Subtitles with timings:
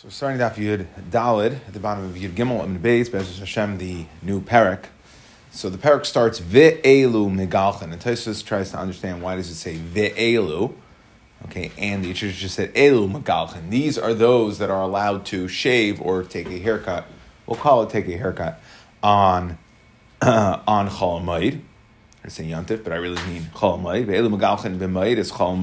[0.00, 3.38] So we're starting off Yud Dalid at the bottom of Yud Gimel and Beis, Be'ez
[3.38, 4.84] Hashem, the new parak.
[5.50, 9.76] So the parak starts Ve'elu Migalchen, and Tosfos tries to understand why does it say
[9.76, 10.72] Ve'elu,
[11.44, 13.68] okay, and the Yitzish just said Elu Migalchen.
[13.68, 17.04] These are those that are allowed to shave or take a haircut.
[17.46, 18.58] We'll call it take a haircut
[19.02, 19.58] on
[20.22, 21.60] uh, on Chol
[22.24, 25.60] I say Yantif, but I really mean Chol Ve'elu Migalchen B'Mayid is Chol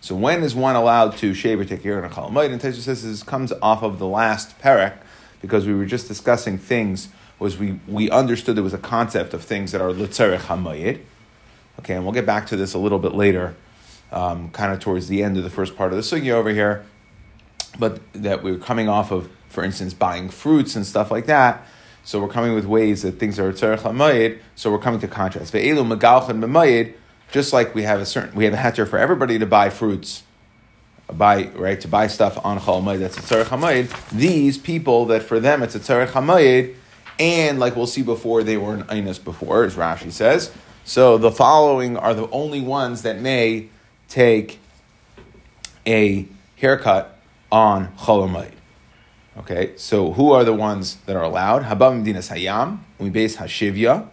[0.00, 2.52] so when is one allowed to shave or take care of a chalamayit?
[2.52, 4.96] And Tesha says this comes off of the last parak
[5.42, 7.08] because we were just discussing things.
[7.38, 11.00] Was we we understood there was a concept of things that are litzerich hamayit.
[11.78, 13.54] Okay, and we'll get back to this a little bit later,
[14.10, 16.84] um, kind of towards the end of the first part of the sugya over here.
[17.78, 21.66] But that we are coming off of, for instance, buying fruits and stuff like that.
[22.04, 24.38] So we're coming with ways that things are tzerich hamayit.
[24.56, 25.52] So we're coming to contrast.
[25.52, 26.94] Ve'elu megalchen b'mayit
[27.30, 30.22] just like we have a certain we have a heter for everybody to buy fruits,
[31.12, 34.10] buy right to buy stuff on Chol that's a tzarech hamayid.
[34.10, 36.74] These people that for them it's a tzarech hamayid,
[37.18, 40.50] and like we'll see before they were an einus before, as Rashi says.
[40.84, 43.68] So the following are the only ones that may
[44.08, 44.58] take
[45.86, 47.16] a haircut
[47.50, 48.52] on Chol
[49.38, 51.62] Okay, so who are the ones that are allowed?
[51.62, 54.08] Habam Dinas Hayam, we base Hashivya.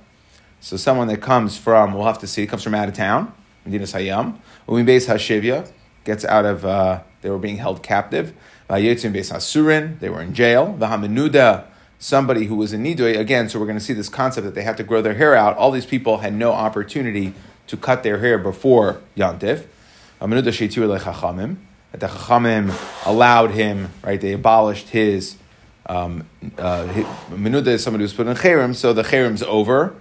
[0.59, 3.33] So someone that comes from, we'll have to see, comes from out of town,
[3.67, 4.39] Medinas Hayam.
[4.85, 5.71] Base Hashivya
[6.03, 8.33] gets out of, uh, they were being held captive.
[8.69, 10.75] Vayetzim base Hasurin, they were in jail.
[10.77, 11.65] Vahamenuda,
[11.99, 14.63] somebody who was in Nidoy, again, so we're going to see this concept that they
[14.63, 15.55] had to grow their hair out.
[15.57, 17.33] All these people had no opportunity
[17.67, 19.65] to cut their hair before Yantif.
[20.21, 21.57] Vahamenuda Sheitir Chachamim.
[21.91, 22.73] That the Chachamim
[23.05, 25.37] allowed him, right, they abolished his,
[25.85, 26.85] um, uh,
[27.29, 29.95] Menuda is somebody who's put in Cherem, so the Cherem's over.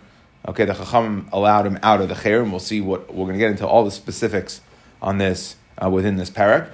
[0.48, 2.50] Okay, the Chacham allowed him out of the Cherem.
[2.50, 4.60] We'll see what we're going to get into all the specifics
[5.02, 6.70] on this uh, within this parak.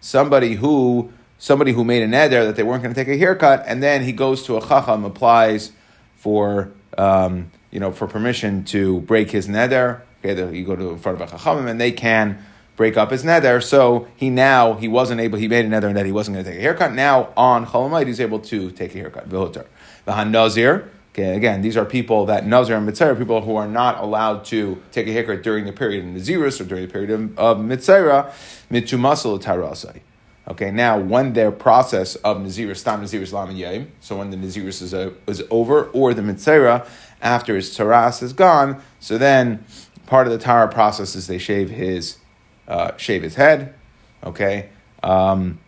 [0.00, 3.64] Somebody who somebody who made a neder that they weren't going to take a haircut,
[3.66, 5.72] and then he goes to a chacham, applies
[6.16, 10.00] for um, you know for permission to break his neder.
[10.24, 12.44] Okay, you go to in front of a chacham, and they can
[12.76, 13.62] break up his neder.
[13.62, 15.38] So he now he wasn't able.
[15.38, 16.92] He made a neder that he wasn't going to take a haircut.
[16.92, 19.30] Now on Cholamite, he's able to take a haircut.
[20.04, 24.02] The Hanazir, okay, again, these are people that Nazir and Mitzvah, people who are not
[24.02, 27.38] allowed to take a haircut during the period of Nazirus or during the period of,
[27.38, 28.32] of Mitzvah,
[28.70, 30.00] Mitzumasal Tarasai.
[30.48, 34.82] Okay, now when their process of Nazirus, Stam Nazirus Lam Yayim, so when the Nazirus
[34.82, 36.86] is, a, is over, or the Mitzvah,
[37.22, 39.64] after his Taras is gone, so then
[40.06, 42.16] part of the Tara process is they shave his,
[42.66, 43.74] uh, shave his head,
[44.24, 44.70] okay,
[45.02, 45.60] um,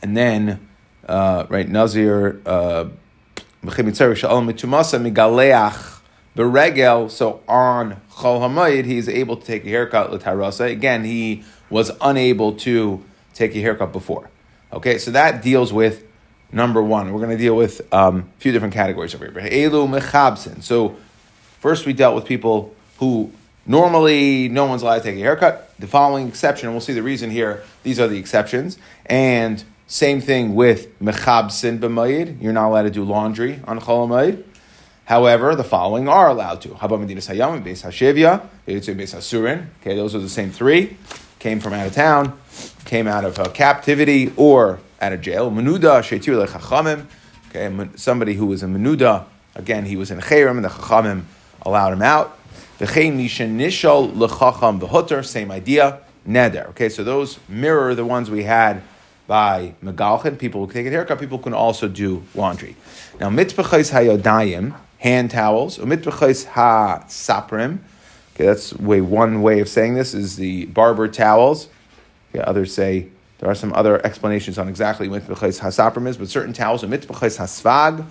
[0.00, 0.66] and then,
[1.06, 2.86] uh, right, Nazir, uh,
[7.08, 10.70] so on Chol Hamayid, he is able to take a haircut l'tarasa.
[10.70, 13.04] Again, he was unable to
[13.34, 14.30] take a haircut before.
[14.72, 16.04] Okay, so that deals with
[16.52, 17.12] number one.
[17.12, 19.70] We're going to deal with um, a few different categories over here.
[19.70, 20.62] Elu mechabsin.
[20.62, 20.96] So
[21.60, 23.32] first we dealt with people who
[23.66, 25.72] normally no one's allowed to take a haircut.
[25.78, 27.62] The following exception, and we'll see the reason here.
[27.82, 32.40] These are the exceptions, and same thing with mechabsin b'mayid.
[32.40, 34.44] You're not allowed to do laundry on cholamayid.
[35.04, 36.68] However, the following are allowed to.
[36.68, 39.66] Haba medinas hayam, beis hashivya, beis hasurin.
[39.80, 40.96] Okay, those are the same three.
[41.40, 42.38] Came from out of town,
[42.84, 45.50] came out of uh, captivity or out of jail.
[45.50, 47.06] Menuda shetir lechachamim.
[47.48, 49.24] Okay, somebody who was a menuda.
[49.56, 51.24] Again, he was in chayrim, and the chachamim
[51.62, 52.38] allowed him out.
[52.78, 55.26] V'chein mishen nishal lechacham v'hutter.
[55.26, 55.98] Same idea.
[56.28, 56.68] Neder.
[56.68, 58.82] Okay, so those mirror the ones we had
[59.30, 62.74] by Megalchin, people who take a haircut, people can also do laundry.
[63.20, 67.78] Now, mitbechais hayodayim, hand towels, mitbechais ha-saprim,
[68.34, 71.68] okay, that's way one way of saying this is the barber towels.
[72.34, 73.06] Okay, others say
[73.38, 77.38] there are some other explanations on exactly what mitbechais ha-saprim is, but certain towels mitbechais
[77.38, 78.04] ha-svag,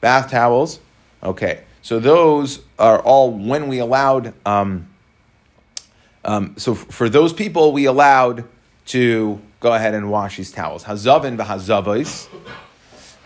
[0.00, 0.80] bath towels.
[1.22, 4.32] Okay, so those are all when we allowed.
[4.46, 4.88] Um,
[6.24, 8.46] um, so for those people, we allowed
[8.86, 10.84] to go ahead and wash these towels.
[10.84, 12.28] Hazavin v'hazavos,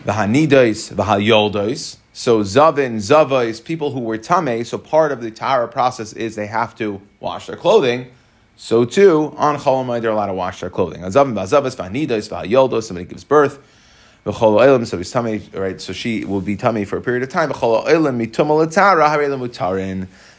[0.05, 1.97] v'hanidais v'hayoldos.
[2.13, 6.47] So zavin, zavos, people who were tame, so part of the tara process is they
[6.47, 8.11] have to wash their clothing.
[8.55, 11.01] So too, on Cholamai, they're allowed to wash their clothing.
[11.01, 13.59] Hazavin v'hazavos, v'hanidais v'hayoldos, somebody gives birth.
[14.29, 15.79] So he's tummy, right?
[15.79, 17.53] So she will be tummy for a period of time.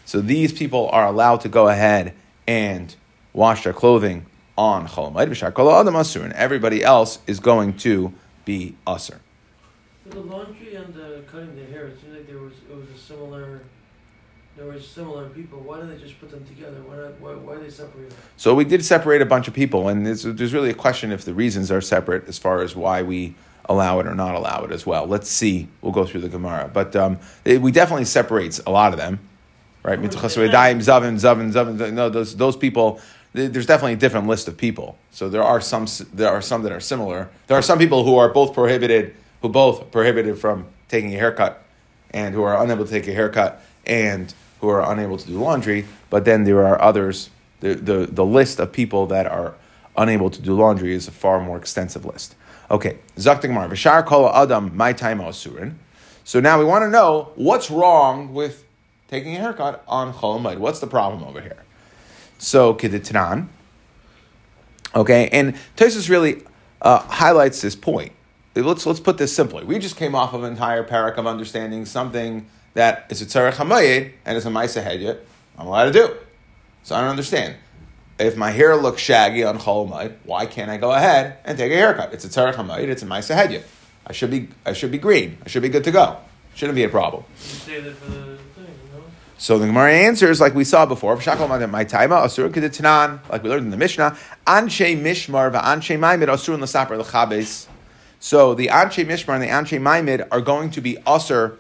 [0.05, 2.13] So these people are allowed to go ahead
[2.47, 2.95] and
[3.33, 4.27] wash their clothing
[4.59, 8.13] on Cholamayit, B'shar Kol Adam Asur, and everybody else is going to
[8.45, 9.19] be Asur.
[10.07, 12.99] The laundry and the cutting the hair, it seems like there was it was a
[12.99, 13.63] similar
[14.59, 15.61] there were similar people.
[15.61, 16.83] Why did they just put them together?
[16.83, 18.19] Why, not, why, why they separate them?
[18.37, 21.25] So we did separate a bunch of people, and there's, there's really a question if
[21.25, 24.73] the reasons are separate as far as why we allow it or not allow it
[24.73, 25.07] as well.
[25.07, 25.69] Let's see.
[25.81, 29.21] We'll go through the Gemara, but um, it, we definitely separates a lot of them,
[29.85, 30.01] right?
[30.01, 31.93] Zavin, Zavin, Zavin.
[31.93, 33.01] No, those those people.
[33.33, 34.99] There's definitely a different list of people.
[35.11, 37.29] So there are some there are some that are similar.
[37.47, 41.63] There are some people who are both prohibited, who both prohibited from taking a haircut,
[42.11, 45.87] and who are unable to take a haircut, and who are unable to do laundry,
[46.11, 47.31] but then there are others.
[47.61, 49.55] The, the, the list of people that are
[49.97, 52.37] unable to do laundry is a far more extensive list.
[52.71, 55.75] Okay, Zaktigmar, Vishar Kol Adam, my time Asurin.
[56.25, 58.65] So now we want to know what's wrong with
[59.09, 61.65] taking a haircut on Chol What's the problem over here?
[62.39, 63.49] So, Keditran.
[64.95, 66.43] Okay, and Tosis really
[66.81, 68.13] uh, highlights this point.
[68.55, 69.65] Let's, let's put this simply.
[69.65, 73.55] We just came off of an entire parak of understanding something that is a tzarech
[73.55, 75.19] hamayid and is a ma'isa hedya,
[75.59, 76.15] I'm allowed to do.
[76.83, 77.57] So I don't understand.
[78.19, 81.77] If my hair looks shaggy on cholamayid, why can't I go ahead and take a
[81.77, 82.13] haircut?
[82.13, 83.63] It's a tzarech hamayid, it's a ma'isa hedya.
[84.07, 85.39] I should be I should be green.
[85.45, 86.17] I should be good to go.
[86.55, 87.25] Shouldn't be a problem.
[87.67, 88.39] You that for the?
[89.39, 91.15] So the Gemara answers like we saw before.
[91.17, 91.49] Like we
[93.49, 94.17] learned in the Mishnah.
[94.47, 95.53] Mishmar
[96.19, 97.69] asur.
[98.21, 101.57] So the anshe mishmar and the anshe maimed are going to be asur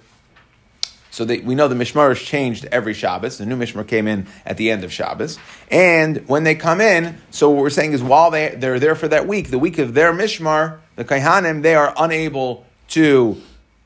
[1.10, 3.38] so they, we know the Mishmar has changed every Shabbos.
[3.38, 5.38] The new Mishmar came in at the end of Shabbos.
[5.68, 9.08] And when they come in, so what we're saying is while they, they're there for
[9.08, 13.40] that week, the week of their Mishmar, the Kaihanim, they are unable to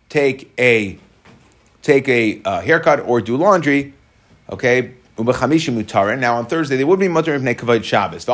[0.09, 0.99] take a
[1.83, 3.93] take a uh, haircut or do laundry.
[4.49, 8.27] Okay, now on Thursday they would be mutter ibnei kavod Shabbos.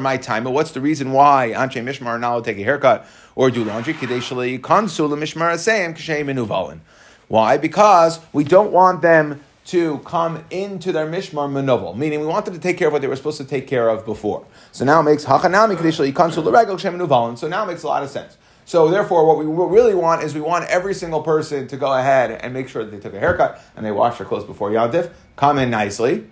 [0.00, 0.44] My time.
[0.44, 3.94] But what's the reason why Anshe Mishmar are not take a haircut or do laundry?
[3.94, 6.80] Kadeshali kansul mishmar asayim kashem menuvalin.
[7.28, 7.56] Why?
[7.56, 12.54] Because we don't want them to come into their mishmar manovel, meaning we want them
[12.54, 14.44] to take care of what they were supposed to take care of before.
[14.72, 18.36] So now it makes hachanami So now it makes a lot of sense.
[18.72, 22.30] So therefore, what we really want is we want every single person to go ahead
[22.30, 25.12] and make sure that they took a haircut and they washed their clothes before Yantif.
[25.36, 26.26] Come in nicely.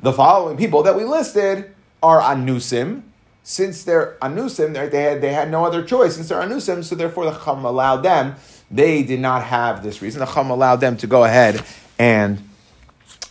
[0.00, 1.72] The following people that we listed
[2.02, 3.02] are anusim.
[3.44, 6.16] Since they're anusim, they had, they had no other choice.
[6.16, 8.34] Since they're anusim, so therefore the chum allowed them
[8.68, 10.18] they did not have this reason.
[10.18, 11.62] The Chum allowed them to go ahead
[12.00, 12.42] and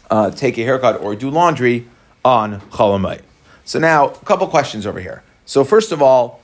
[0.09, 1.89] uh, take a haircut or do laundry
[2.23, 3.23] on Chalamite.
[3.65, 5.23] So now, a couple questions over here.
[5.45, 6.38] So first of all,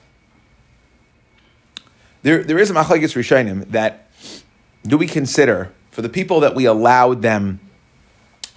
[2.26, 4.10] there, there is a machlekes rishonim that
[4.84, 7.60] do we consider for the people that we allowed them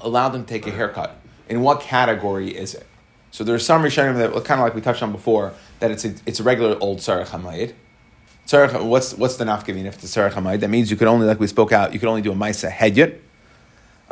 [0.00, 1.16] allowed them to take a haircut?
[1.48, 2.86] In what category is it?
[3.30, 6.04] So there are some rishonim that kind of like we touched on before that it's
[6.04, 7.74] a, it's a regular old sarach hamayid
[8.52, 10.60] what's what's the nafkamin if it's tzarech hamayid?
[10.60, 12.70] That means you could only, like we spoke out, you could only do a ma'isa
[12.70, 13.18] hedyet.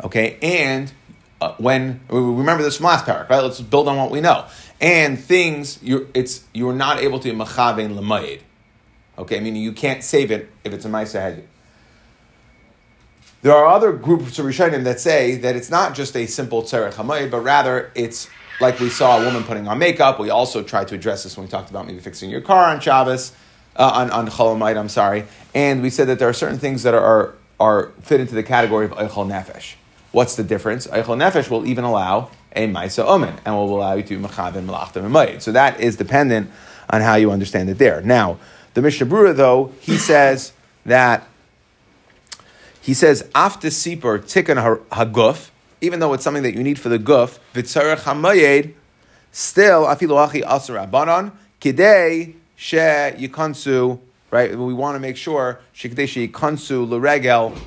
[0.03, 0.91] Okay, and
[1.41, 3.41] uh, when remember this from last parak, right?
[3.41, 4.45] Let's build on what we know.
[4.79, 8.41] And things you're it's you're not able to machavein lemayid.
[9.17, 11.45] Okay, meaning you can't save it if it's a ma'isa hedyet.
[13.41, 16.93] There are other groups of Rishonim that say that it's not just a simple tzarech
[16.93, 18.29] hamayid, but rather it's
[18.59, 20.19] like we saw a woman putting on makeup.
[20.19, 22.79] We also tried to address this when we talked about maybe fixing your car on
[22.79, 23.31] Shabbos
[23.75, 26.93] uh, on on Cholomite, I'm sorry, and we said that there are certain things that
[26.93, 29.75] are are fit into the category of Eichel Nefesh.
[30.11, 30.87] What's the difference?
[30.87, 35.31] Eichel Nefesh will even allow a Maisa Omen and will allow you to Mechavin Malachtim
[35.31, 36.49] and So that is dependent
[36.89, 38.01] on how you understand it there.
[38.01, 38.39] Now,
[38.77, 40.53] the Mishnah though, he says
[40.85, 41.27] that
[42.79, 45.49] he says after Sipur Tikkun Haguf,
[45.81, 48.75] even though it's something that you need for the guf, Vitzarech Hamayed,
[49.31, 54.55] still Afilu Achi Asar Abanon, Kidei she yikansu, right?
[54.55, 57.57] We want to make sure shikdeshi yikansu l'regel,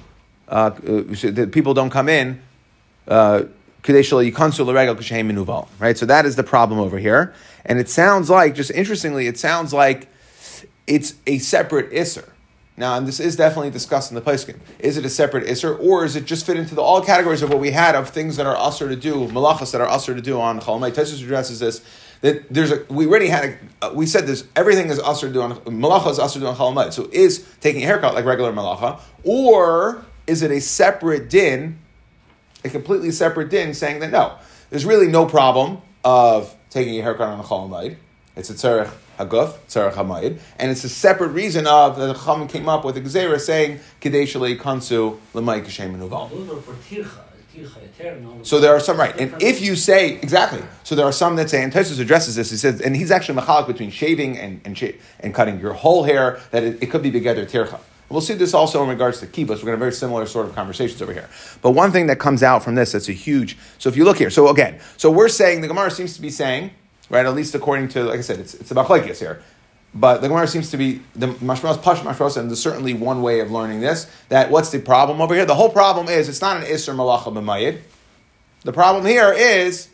[0.48, 2.40] uh, uh that people don't come in.
[3.08, 3.46] Uh,
[3.82, 3.96] right?
[5.98, 7.34] So that is the problem over here.
[7.64, 10.09] And it sounds like, just interestingly, it sounds like
[10.90, 12.28] it's a separate Isser.
[12.76, 14.58] Now, and this is definitely discussed in the Paiskin.
[14.78, 17.50] Is it a separate Isser, or is it just fit into the, all categories of
[17.50, 20.20] what we had of things that are usher to do, malachas that are usher to
[20.20, 20.90] do on Chalmai?
[20.90, 21.82] Tesis addresses this
[22.22, 23.44] that there's a we already had
[23.80, 26.92] a uh, we said this everything is usher doing malacha is usher doing chalamayit.
[26.92, 31.78] So is taking a haircut like regular malacha, or is it a separate din,
[32.64, 34.36] a completely separate din, saying that no,
[34.70, 37.96] there's really no problem of taking a haircut on a chalamayit.
[38.36, 38.92] It's a tzarech
[39.26, 42.96] haguf, tzarech hamayid, and it's a separate reason of that the Chachamim came up with
[42.96, 45.90] a gzera saying kadei kansu l'may kashem
[48.42, 51.50] so there are some right, and if you say exactly, so there are some that
[51.50, 52.50] say, and Tosus addresses this.
[52.50, 56.04] He says, and he's actually machalik between shaving and and, sh- and cutting your whole
[56.04, 56.40] hair.
[56.52, 57.80] That it, it could be together tircha.
[58.08, 59.36] We'll see this also in regards to kibbutz.
[59.36, 61.28] We're going to have very similar sort of conversations over here.
[61.62, 63.56] But one thing that comes out from this that's a huge.
[63.78, 66.30] So if you look here, so again, so we're saying the Gemara seems to be
[66.30, 66.72] saying,
[67.10, 67.26] right?
[67.26, 69.42] At least according to, like I said, it's it's about machlekes here.
[69.92, 73.40] But the Gemara seems to be the mashmalos pash mashmalos, and there's certainly one way
[73.40, 74.08] of learning this.
[74.28, 75.44] That what's the problem over here?
[75.44, 77.80] The whole problem is it's not an isser malacha b'mayid.
[78.62, 79.88] The problem here is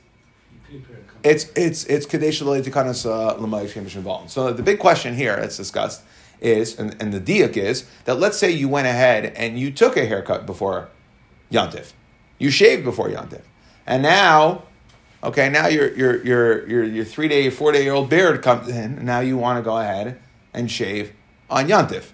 [1.25, 6.03] it's it's it's kadesh tikanas uh, l'mayid shemesh So the big question here that's discussed
[6.41, 9.97] is, and, and the diak is that let's say you went ahead and you took
[9.97, 10.89] a haircut before
[11.51, 11.93] yantif,
[12.39, 13.43] you shaved before yantif,
[13.87, 14.65] and now
[15.27, 18.95] Okay, now your your your your your three day, four day old beard comes in,
[18.95, 20.21] and now you want to go ahead
[20.55, 21.13] and shave
[21.51, 22.13] on Yantif.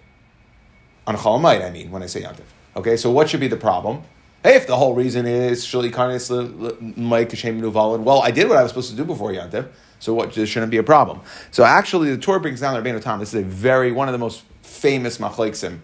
[1.06, 2.46] On Chalamayit, I mean, when I say Yantif.
[2.74, 4.00] Okay, so what should be the problem?
[4.42, 8.56] Hey, if the whole reason is Shali Karnis Mike Hashem Nuvalin, well, I did what
[8.56, 11.20] I was supposed to do before Yantif, so what there shouldn't be a problem.
[11.50, 13.18] So actually, the Torah brings down the Rabbeinu Tam.
[13.18, 15.80] This is a very one of the most famous machleksim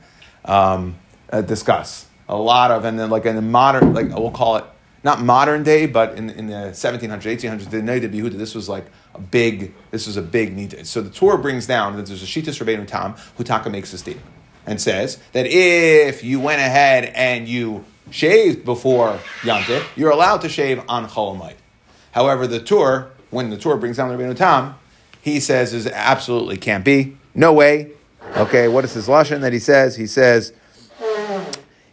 [0.47, 0.97] um,
[1.31, 4.65] uh, discuss a lot of, and then like in the modern, like we'll call it
[5.05, 8.87] not modern day, but in, in the 1700s, 1800s, the Noda B'Yehuda, this was like
[9.15, 10.87] a big, this was a big need.
[10.87, 13.99] So the Torah brings down that there's a Shitas Rabbeinu Tam, who Taka makes a
[13.99, 14.27] statement
[14.67, 20.49] and says that if you went ahead and you shaved before Yantif, you're allowed to
[20.49, 21.57] shave on Cholamite.
[22.13, 24.75] However, the Torah, when the Torah brings down the Rabbeinu Tam,
[25.21, 27.17] he says is absolutely can't be.
[27.35, 27.93] No way.
[28.37, 29.97] Okay, what is his lashon that he says?
[29.97, 30.53] He says,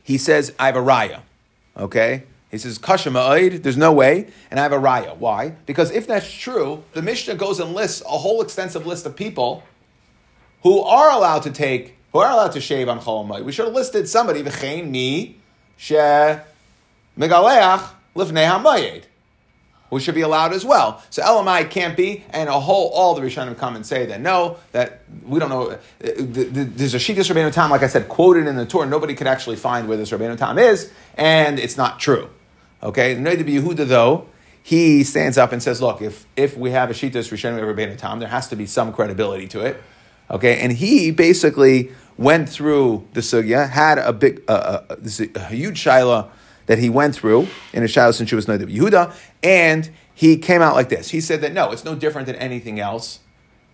[0.04, 1.22] he says, I have a raya.
[1.78, 2.24] Okay?
[2.56, 5.18] He says, Kasha ma'id, there's no way, and I have a raya.
[5.18, 5.50] Why?
[5.66, 9.64] Because if that's true, the Mishnah goes and lists a whole extensive list of people
[10.64, 13.76] who are allowed to take, who are allowed to shave on Chol We should have
[13.76, 15.38] listed somebody, v'chein mi,
[15.76, 19.04] she megaleach lifnei hamayed
[19.90, 21.02] who should be allowed as well.
[21.10, 24.58] So LMI can't be, and a whole all the Rishonim come and say that no,
[24.72, 25.72] that we don't know.
[25.72, 28.88] Uh, there's a Shittas Rabbeinu Tam, like I said, quoted in the Torah.
[28.88, 32.30] Nobody could actually find where this Rabbeinu Tam is, and it's not true.
[32.86, 34.28] Okay, the Noda B'Yehuda though.
[34.62, 38.20] He stands up and says, "Look, if if we have a Shittas Rishonim Rabbeinu Tam,
[38.20, 39.82] there has to be some credibility to it."
[40.30, 44.96] Okay, and he basically went through the sugya, had a big, uh, uh,
[45.36, 46.30] a huge shaila
[46.68, 49.14] that he went through in a shadow since she was Noda Yehuda,
[49.44, 51.10] and he came out like this.
[51.10, 53.20] He said that no, it's no different than anything else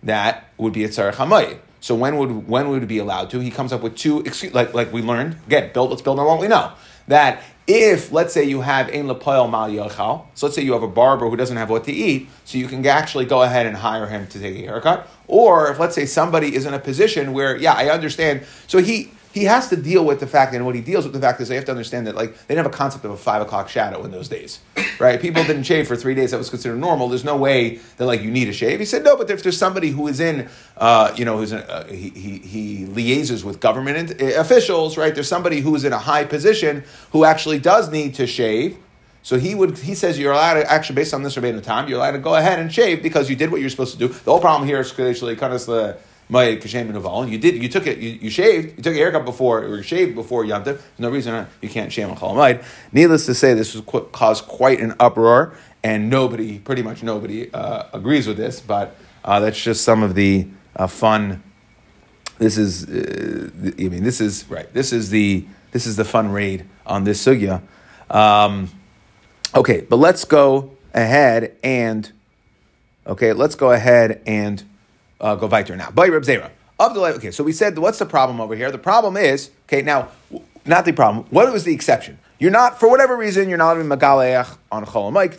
[0.02, 1.58] that would be a tzarech.
[1.80, 3.40] So when would when would it be allowed to?
[3.40, 5.36] He comes up with two excuse, like like we learned.
[5.46, 5.90] Again, build.
[5.90, 6.72] Let's build on what we know.
[7.08, 10.82] That if let's say you have ein lepoil mal yochal, so let's say you have
[10.82, 13.76] a barber who doesn't have what to eat, so you can actually go ahead and
[13.76, 15.08] hire him to take a haircut.
[15.28, 18.44] Or if let's say somebody is in a position where yeah, I understand.
[18.66, 21.20] So he he has to deal with the fact, and what he deals with the
[21.20, 23.16] fact is they have to understand that like they didn't have a concept of a
[23.16, 24.60] five o'clock shadow in those days,
[24.98, 25.20] right?
[25.20, 27.08] People didn't shave for three days; that was considered normal.
[27.08, 28.78] There's no way that like you need a shave.
[28.78, 31.60] He said no, but if there's somebody who is in, uh, you know, who's in,
[31.60, 35.14] uh, he, he he liaises with government uh, officials, right?
[35.14, 38.76] There's somebody who is in a high position who actually does need to shave.
[39.22, 41.98] So he would he says you're allowed to actually based on this Rabbeinu time you're
[41.98, 44.08] allowed to go ahead and shave because you did what you're supposed to do.
[44.08, 45.96] The whole problem here is actually kind of the
[46.32, 50.14] You did, you took it, you, you, shaved, you took a haircut before, or shaved
[50.14, 52.64] before Yom There's no reason you can't shave on Chalamayid.
[52.92, 57.84] Needless to say, this was caused quite an uproar, and nobody, pretty much nobody, uh,
[57.92, 58.60] agrees with this.
[58.60, 61.42] But uh, that's just some of the uh, fun.
[62.38, 64.72] This is, uh, I mean, this is right.
[64.72, 67.62] This is the this is the fun raid on this sugya.
[68.10, 68.70] Um,
[69.54, 72.10] okay, but let's go ahead and
[73.06, 74.62] okay, let's go ahead and
[75.22, 75.90] uh, go weiter now.
[75.90, 76.50] By Reb Zera.
[76.78, 78.70] Of the okay, so we said what's the problem over here?
[78.70, 79.82] The problem is okay.
[79.82, 80.08] Now,
[80.66, 81.26] not the problem.
[81.30, 82.18] What was the exception?
[82.38, 85.36] You're not for whatever reason you're not in megaleach on cholamayk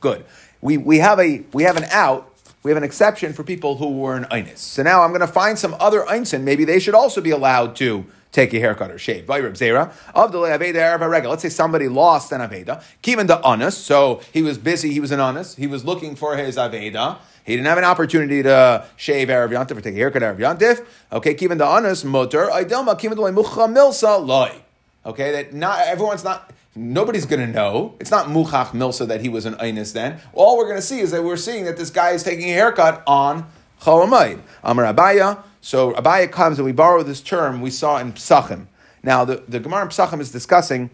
[0.00, 0.24] Good.
[0.60, 2.30] We we have a we have an out.
[2.62, 4.58] We have an exception for people who were an einis.
[4.58, 6.44] So now I'm going to find some other einsin.
[6.44, 9.28] Maybe they should also be allowed to take a haircut or shave.
[9.28, 9.70] Let's say
[11.48, 15.54] somebody lost an Aveda, Kivan the Anas, so he was busy, he was an Anas,
[15.54, 17.18] he was looking for his Aveda.
[17.44, 20.84] He didn't have an opportunity to shave Erev Yantif or take a haircut Erev Yantif.
[21.12, 24.50] Okay, Kivan the Anas, Motor, Idelma, Kivan the Mucha Milsa, Loi.
[25.06, 27.94] Okay, that not everyone's not nobody's going to know.
[28.00, 30.20] It's not Muchach Milsa that he was an Einis then.
[30.32, 32.54] All we're going to see is that we're seeing that this guy is taking a
[32.54, 33.46] haircut on
[33.82, 34.40] Cholamayid.
[34.64, 38.66] Amar Abaye, so Abaye comes and we borrow this term we saw in Psachim.
[39.02, 40.90] Now, the, the Gemara in Psachim is discussing,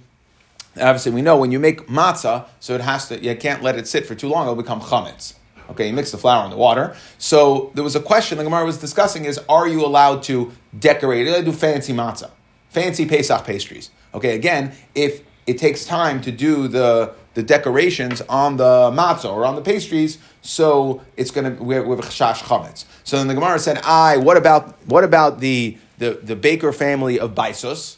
[0.77, 3.89] obviously, we know when you make matzah, so it has to, you can't let it
[3.89, 5.35] sit for too long, it'll become chametz.
[5.71, 6.95] Okay, you mix the flour in the water.
[7.19, 11.27] So there was a question the Gemara was discussing is, are you allowed to decorate
[11.27, 11.45] it?
[11.45, 12.31] Do fancy matzah,
[12.69, 13.91] fancy Pesach pastries.
[14.15, 19.45] Okay, again, if it takes time to do the the decorations on the matzah or
[19.45, 22.85] on the pastries, so it's going to we have, chash chametz.
[23.11, 27.19] So then the Gemara said, "I what about what about the the, the Baker family
[27.19, 27.97] of Baisus?"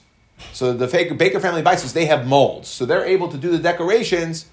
[0.55, 4.47] So the Baker, family Baisus, they have molds, so they're able to do the decorations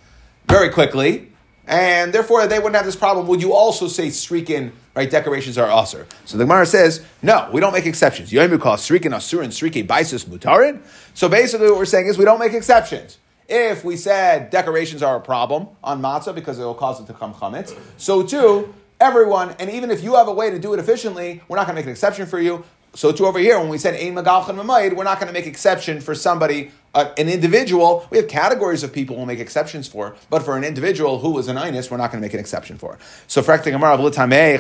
[0.50, 1.32] very quickly,
[1.66, 3.26] and therefore they wouldn't have this problem.
[3.28, 5.10] Would you also say srikin, right?
[5.10, 6.06] Decorations are usher.
[6.26, 8.30] So the Gemara says, no, we don't make exceptions.
[8.30, 10.82] Yoimu call srikin and srikin Baisus mutarin.
[11.14, 13.18] So basically, what we're saying is we don't make exceptions.
[13.48, 17.14] If we said decorations are a problem on matzah because it will cause it to
[17.14, 20.80] come chametz, so too everyone, and even if you have a way to do it
[20.80, 22.64] efficiently, we're not going to make an exception for you.
[22.96, 25.46] So too over here, when we said ein magalchan mamayid, we're not going to make
[25.46, 28.08] exception for somebody, uh, an individual.
[28.10, 31.48] We have categories of people we'll make exceptions for, but for an individual who was
[31.48, 32.98] an inus, we're not going to make an exception for.
[33.28, 33.96] So for Gemara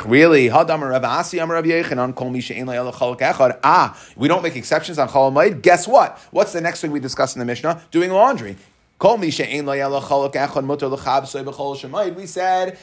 [0.05, 3.59] really, hadam Rav Asi Amar Rav kol echad.
[3.63, 6.19] Ah, we don't make exceptions on chol Guess what?
[6.29, 7.81] What's the next thing we discuss in the Mishnah?
[7.89, 8.57] Doing laundry.
[9.01, 9.47] We said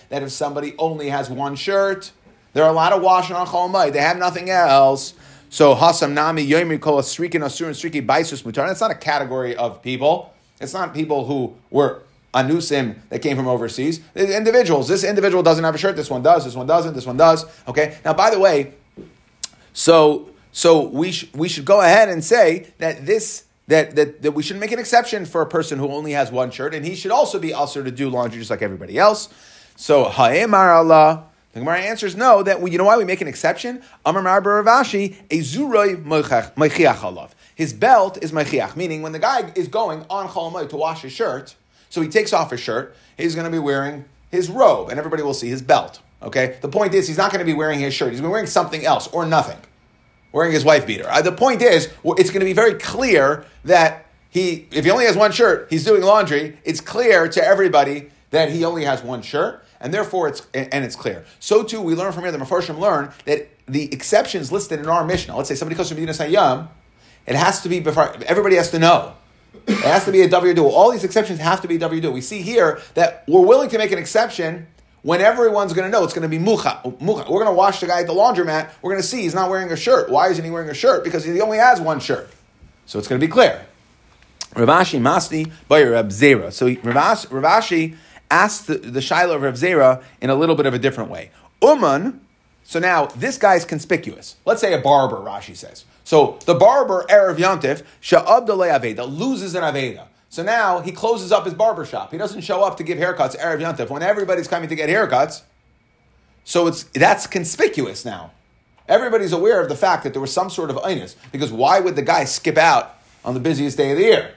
[0.08, 2.12] that if somebody only has one shirt,
[2.54, 5.12] there are a lot of washing on Chol They have nothing else.
[5.50, 8.70] So Hasam Nami Yomi Kol Asrikin Asur and Sriki Baisus Mutar.
[8.70, 10.32] It's not a category of people.
[10.60, 14.00] It's not people who were anusim that came from overseas.
[14.14, 14.88] individuals.
[14.88, 15.96] This individual doesn't have a shirt.
[15.96, 16.44] This one does.
[16.44, 16.94] This one doesn't.
[16.94, 17.44] This one does.
[17.68, 17.98] Okay.
[18.04, 18.74] Now, by the way,
[19.72, 24.32] so so we sh- we should go ahead and say that this that, that, that
[24.32, 26.94] we shouldn't make an exception for a person who only has one shirt, and he
[26.94, 29.28] should also be also to do laundry just like everybody else.
[29.76, 31.24] So Ha'emar Allah.
[31.52, 33.82] The Gemara answers no, that we, you know why we make an exception?
[34.04, 40.04] Amar Rav Ashi, Ezuroi Meichiach His belt is Meichiach, meaning when the guy is going
[40.10, 41.54] on Chalamoy to wash his shirt,
[41.88, 45.22] so he takes off his shirt, he's going to be wearing his robe, and everybody
[45.22, 46.00] will see his belt.
[46.22, 46.58] Okay?
[46.60, 48.32] The point is, he's not going to be wearing his shirt, he's going to be
[48.32, 49.58] wearing something else or nothing.
[50.36, 51.08] Wearing his wife beater.
[51.08, 55.06] Uh, the point is, it's going to be very clear that he, if he only
[55.06, 56.58] has one shirt, he's doing laundry.
[56.62, 60.94] It's clear to everybody that he only has one shirt and therefore it's and it's
[60.94, 61.24] clear.
[61.40, 62.32] So too, we learn from here.
[62.32, 65.34] The Mefarshim learn that the exceptions listed in our Mishnah.
[65.34, 66.68] Let's say somebody comes from Medinas Hayam,
[67.24, 69.14] it has to be before everybody has to know.
[69.66, 70.66] It has to be a W do.
[70.66, 72.12] All these exceptions have to be W do.
[72.12, 74.66] We see here that we're willing to make an exception
[75.06, 76.80] when everyone's going to know it's going to be mucha.
[76.98, 77.30] mucha.
[77.30, 78.70] We're going to wash the guy at the laundromat.
[78.82, 80.10] We're going to see he's not wearing a shirt.
[80.10, 81.04] Why isn't he wearing a shirt?
[81.04, 82.28] Because he only has one shirt.
[82.86, 83.64] So it's going to be clear.
[84.56, 86.52] Rav Ashi Masti by Zera.
[86.52, 87.94] So Rav Ashi
[88.32, 91.30] asked the, the Shiloh of Rav Zera in a little bit of a different way.
[91.62, 92.20] Uman,
[92.64, 94.34] so now this guy's conspicuous.
[94.44, 95.84] Let's say a barber, Rashi says.
[96.02, 100.08] So the barber, Erev Yantif, Sha'abdalei Aveda, loses an Aveda.
[100.28, 102.10] So now he closes up his barber shop.
[102.10, 105.42] He doesn't show up to give haircuts Erev Yantif when everybody's coming to get haircuts.
[106.44, 108.32] So it's that's conspicuous now.
[108.88, 111.96] Everybody's aware of the fact that there was some sort of inus, because why would
[111.96, 114.34] the guy skip out on the busiest day of the year?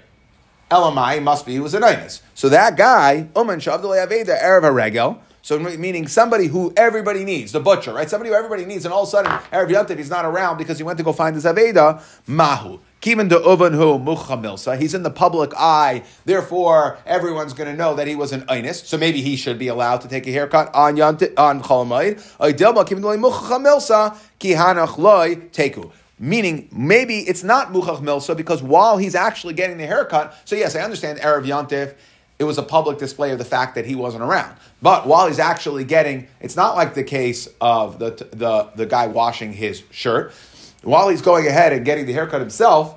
[0.71, 2.21] Elamai must be he was an inus.
[2.33, 7.59] So that guy, Uman Shavdalei Aveda, Erev Haregel, so meaning somebody who everybody needs, the
[7.59, 8.09] butcher, right?
[8.09, 10.77] Somebody who everybody needs, and all of a sudden Erev Yantiv he's not around because
[10.77, 12.79] he went to go find his Aveda, Mahu.
[13.01, 14.77] Kivan de Uvanhu Muchamilsa.
[14.77, 18.85] He's in the public eye, therefore everyone's going to know that he was an Inus.
[18.85, 22.15] So maybe he should be allowed to take a haircut on Yant on Cholamayid.
[22.57, 25.91] Dilma Kivan de Muchamilsa Kihanach Loy Teku.
[26.21, 30.75] Meaning, maybe it's not Muchach Milsa because while he's actually getting the haircut, so yes,
[30.75, 31.95] I understand Erev Yantif,
[32.39, 34.53] it was a public display of the fact that he wasn't around.
[34.81, 39.07] But while he's actually getting, it's not like the case of the, the, the guy
[39.07, 40.33] washing his shirt.
[40.83, 42.95] While he's going ahead and getting the haircut himself,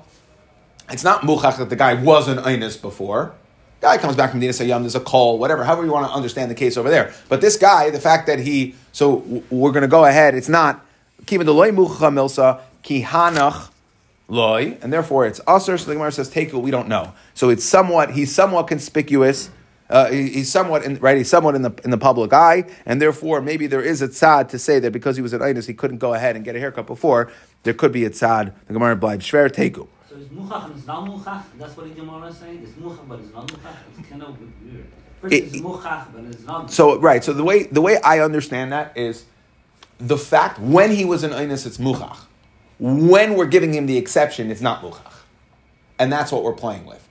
[0.89, 3.33] it's not Muchach that the guy was an Inus before.
[3.81, 6.49] Guy comes back from Dina Sayyam, there's a call, whatever, however you want to understand
[6.49, 7.13] the case over there.
[7.27, 10.85] But this guy, the fact that he, so we're going to go ahead, it's not,
[11.25, 13.69] the loy milsa, kihanach
[14.27, 15.77] loy, and therefore it's usher.
[15.77, 16.61] So the Gemara says teku.
[16.61, 17.13] We don't know.
[17.33, 18.11] So it's somewhat.
[18.11, 19.49] He's somewhat conspicuous.
[19.89, 21.17] Uh, he's somewhat in, right.
[21.17, 24.49] He's somewhat in the in the public eye, and therefore maybe there is a tzad
[24.49, 26.59] to say that because he was an itis, he couldn't go ahead and get a
[26.59, 27.31] haircut before.
[27.63, 28.53] There could be a tzad.
[28.67, 29.87] The Gemara implied shver teku.
[30.09, 31.43] So is muchach and it's not muchach?
[31.57, 32.61] That's what the Gemara is saying.
[32.61, 33.75] It's muchach, but it's not muchach.
[33.97, 34.87] It's kind of weird.
[35.21, 36.71] First it's muchach, but it's not.
[36.71, 37.23] So right.
[37.23, 39.25] So the way the way I understand that is
[39.97, 42.17] the fact when he was an inis, it's muchach.
[42.79, 45.13] When we're giving him the exception, it's not muchach.
[45.97, 47.07] And that's what we're playing with.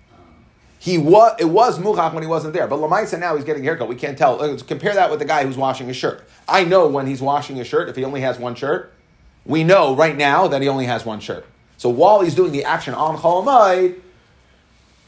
[0.78, 3.64] He was, it was muchach when he wasn't there, but Lamaisa now he's getting a
[3.64, 3.86] haircut.
[3.86, 4.36] We can't tell.
[4.36, 6.28] Let's compare that with the guy who's washing his shirt.
[6.48, 8.92] I know when he's washing his shirt, if he only has one shirt,
[9.44, 11.46] we know right now that he only has one shirt.
[11.76, 14.00] So while he's doing the action on Cholamide,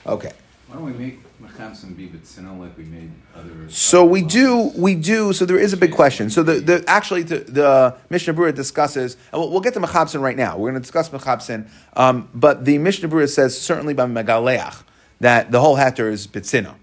[0.06, 0.32] okay.
[0.66, 3.68] Why don't we make Mechamsim be B'tzina like we made other?
[3.68, 5.32] So we do, we do.
[5.32, 6.30] So there is a big question.
[6.30, 10.20] So the, the actually the, the Mishnah Berurah discusses, and we'll, we'll get to Mechabsin
[10.20, 10.56] right now.
[10.56, 14.82] We're going to discuss Mechabsin, um, but the Mishnah Berurah says certainly by Megaleach
[15.20, 16.74] that the whole hatter is B'tzina.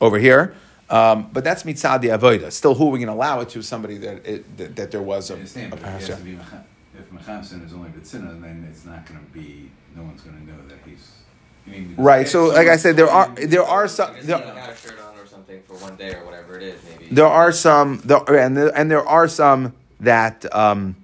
[0.00, 0.54] over here.
[0.90, 2.50] Um, but that's mitzad the avoda.
[2.50, 3.62] Still, who are we going to allow it to?
[3.62, 6.16] Somebody that it, that, that there was I a, understand, a but it parasha.
[6.16, 6.64] to be, mecha-
[6.98, 10.78] if Mechamson is only B'tzina, then it's not gonna be, no one's gonna know that
[10.84, 11.12] he's,
[11.66, 11.94] I mean.
[11.96, 12.26] Right.
[12.26, 15.16] So, like I said, there are there are some there, you got a shirt on
[15.18, 17.14] or something for one day or whatever it is, maybe.
[17.14, 20.96] there are some there, and there, and there are some that um,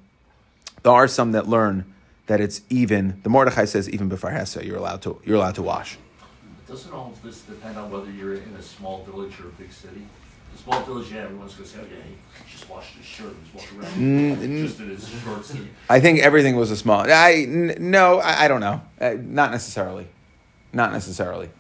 [0.83, 1.85] there are some that learn
[2.27, 3.21] that it's even.
[3.23, 5.99] The Mordechai says even before Hessa, you're allowed to you're allowed to wash.
[6.69, 9.71] Doesn't all of this depend on whether you're in a small village or a big
[9.73, 10.03] city?
[10.55, 12.03] A small village, yeah, everyone's gonna say, oh, yeah,
[12.47, 13.93] he just washed his shirt, and he's walking around,
[14.39, 15.51] Mm, just in his shorts.
[15.51, 17.01] and- I think everything was a small.
[17.11, 18.81] I n- no, I, I don't know.
[19.01, 20.07] Uh, not necessarily.
[20.73, 21.51] Not necessarily.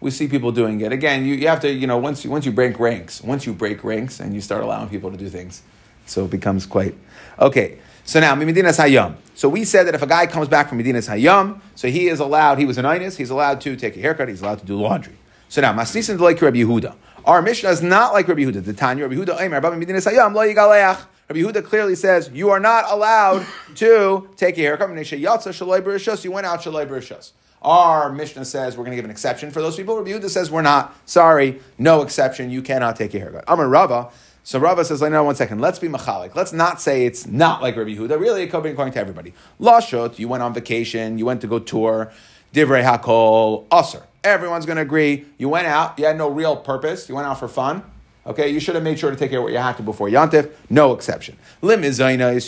[0.00, 1.24] We see people doing it again.
[1.24, 3.84] You, you have to you know once you once you break ranks, once you break
[3.84, 5.62] ranks and you start allowing people to do things,
[6.06, 6.94] so it becomes quite
[7.38, 7.78] okay.
[8.04, 9.16] So now Medinas Hayam.
[9.34, 12.20] So we said that if a guy comes back from Medinas Hayam, so he is
[12.20, 12.58] allowed.
[12.58, 13.16] He was an inus.
[13.16, 14.28] He's allowed to take a haircut.
[14.28, 15.14] He's allowed to do laundry.
[15.48, 16.94] So now Masnisin like Rabbi Yehuda.
[17.24, 18.64] Our Mishnah is not like Rabbi Yehuda.
[18.64, 21.06] The Tanya Rabbi Yehuda Aimer Rabbi Medinas Hayam lo yigaleach.
[21.28, 24.90] Rabbi Yehuda clearly says you are not allowed to take a haircut.
[24.90, 26.24] Berishos.
[26.24, 27.32] You went out shaloi berishos.
[27.62, 29.96] Our Mishnah says we're going to give an exception for those people.
[29.96, 30.96] Rabbi Yehuda says we're not.
[31.06, 32.50] Sorry, no exception.
[32.50, 33.44] You cannot take a haircut.
[33.46, 34.10] Amar Rava.
[34.44, 35.60] So Rava says, no, one second.
[35.60, 36.34] Let's be machalik.
[36.34, 38.18] Let's not say it's not like Rabbi Yehuda.
[38.18, 39.34] Really, it could be according to everybody.
[39.60, 41.16] Lashot, you went on vacation.
[41.18, 42.12] You went to go tour.
[42.52, 44.02] Divrei hakol aser.
[44.24, 45.26] Everyone's going to agree.
[45.38, 45.98] You went out.
[45.98, 47.08] You had no real purpose.
[47.08, 47.84] You went out for fun.
[48.24, 50.08] Okay, you should have made sure to take care of what you had to before
[50.08, 50.52] Yantif.
[50.70, 51.36] No exception.
[51.60, 51.98] Lim is.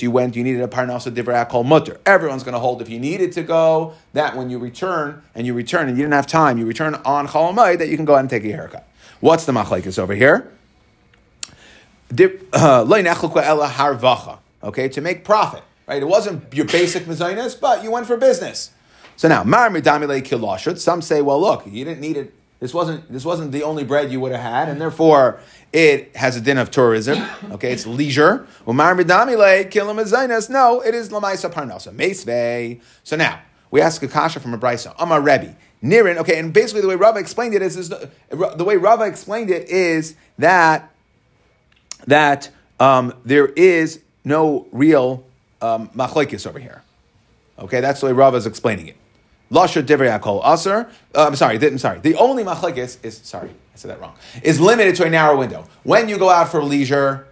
[0.03, 0.37] You went.
[0.37, 2.01] You needed a parnasa divrei hakol mutter.
[2.07, 3.95] Everyone's going to hold if you needed to go.
[4.13, 7.29] That when you return and you return and you didn't have time, you return on
[7.29, 8.87] Chalamai that you can go out and take a haircut.
[9.21, 10.51] What's the machlekes over here?
[10.51, 11.94] Dip- uh, lo yinechluka ela harvacha.
[12.11, 12.85] Uh,
[14.65, 15.63] okay, to make profit.
[15.87, 16.03] Right?
[16.03, 18.71] It wasn't your basic mezainas, but you went for business.
[19.17, 19.71] So now, mar.
[20.77, 22.35] Some say, well, look, you didn't need it.
[22.61, 25.41] This wasn't this wasn't the only bread you would have had, and therefore
[25.73, 27.23] it has a din of tourism.
[27.51, 28.47] Okay, it's leisure.
[28.67, 30.51] Umar midamile kilim.
[30.51, 32.81] No, it is lamaisa parnasa meisvei.
[33.03, 33.41] So now
[33.71, 34.95] we ask a kasha from a brisa.
[34.99, 35.57] Amar Rebbe.
[35.83, 38.09] Nirin, okay, and basically the way Rava explained it is, is the,
[38.57, 40.94] the way Rava explained it is that
[42.07, 45.25] that um, there is no real
[45.61, 46.83] um, machlekes over here.
[47.59, 48.97] Okay, that's the way Rava is explaining it.
[49.51, 50.89] Lasher divrei akol aser.
[51.15, 51.57] I'm sorry.
[51.65, 52.01] I'm sorry.
[52.01, 53.51] The only machlekes is sorry.
[53.51, 54.15] I said that wrong.
[54.43, 55.67] Is limited to a narrow window.
[55.83, 57.27] When you go out for leisure,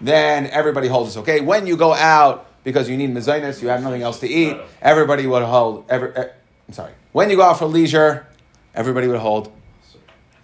[0.00, 1.16] then everybody holds this.
[1.22, 1.40] Okay.
[1.40, 4.56] When you go out because you need mezainis, you have nothing else to eat.
[4.82, 5.86] Everybody would hold.
[5.88, 6.92] Every, I'm sorry.
[7.12, 8.26] When you go out for leisure,
[8.74, 9.52] everybody would hold.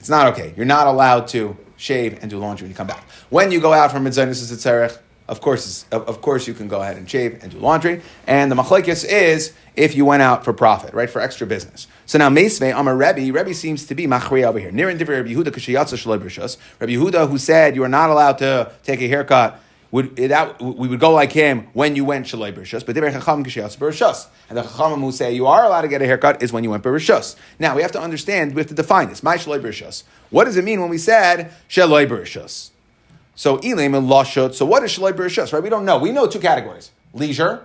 [0.00, 0.54] It's not okay.
[0.56, 3.08] You're not allowed to shave and do laundry when you come back.
[3.30, 6.96] When you go out for mitzvahs tzarech, of course, of, course, you can go ahead
[6.96, 8.00] and shave and do laundry.
[8.28, 11.88] And the machlekes is if you went out for profit, right, for extra business.
[12.06, 14.70] So now Meisvei Amar Rebbe, Rebbe seems to be machri over here.
[14.70, 16.56] Near in Rabbi Yehuda.
[16.80, 19.60] Rabbi Yehuda, who said you are not allowed to take a haircut.
[19.92, 23.44] Would, that, we would go like him when you went shaloi b'rishus, but Divrei Chacham
[23.44, 24.26] b'rishus.
[24.48, 26.70] And the Chachamim who say you are allowed to get a haircut is when you
[26.70, 27.36] went b'rishus.
[27.60, 29.22] Now we have to understand, we have to define this.
[29.22, 30.02] My shaloi b'rishus.
[30.30, 32.70] What does it mean when we said shaloi b'rishus?
[33.36, 34.54] So ilim and lashut.
[34.54, 35.52] So what is shaloi b'rishus?
[35.52, 35.62] Right?
[35.62, 35.98] We don't know.
[35.98, 37.64] We know two categories: leisure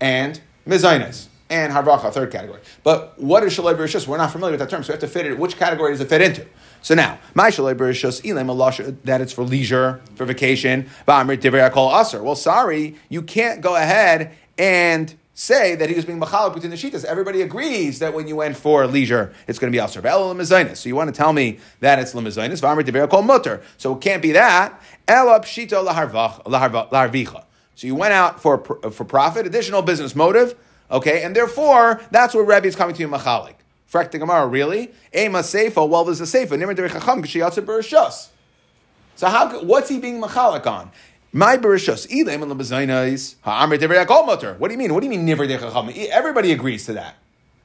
[0.00, 2.60] and mezainis, and harvacha, third category.
[2.84, 4.06] But what is shaloi b'rishus?
[4.06, 5.36] We're not familiar with that term, so we have to fit it.
[5.36, 6.46] Which category does it fit into?
[6.82, 7.18] So now.
[7.34, 10.88] That it's for leisure, for vacation.
[11.06, 16.76] Well, sorry, you can't go ahead and say that he was being machalik between the
[16.76, 17.04] shitas.
[17.04, 20.06] Everybody agrees that when you went for leisure, it's going to be aser.
[20.06, 20.76] El lemezainis.
[20.76, 22.60] So you want to tell me that it's lemezainis?
[22.60, 23.62] Divrei kol mutter.
[23.78, 24.78] So it can't be that.
[25.08, 27.44] Ela pshita laharvach- laharva- laharvicha.
[27.74, 28.58] So you went out for
[28.90, 30.54] for profit, additional business motive,
[30.90, 33.54] okay, and therefore that's where Rebbe is coming to you machalik.
[33.92, 34.92] The Gemara, really?
[35.12, 35.88] Ema seifa.
[35.88, 36.56] Well, there's a seifa.
[36.56, 38.28] Nimmer derech chacham k'shiyatzer berishus.
[39.16, 39.62] So how?
[39.64, 40.92] What's he being machalik on?
[41.32, 44.58] My berishus ilem and lebezainais ha'amr devrei.
[44.58, 44.94] What do you mean?
[44.94, 45.92] What do you mean niver derech chacham?
[46.10, 47.16] Everybody agrees to that.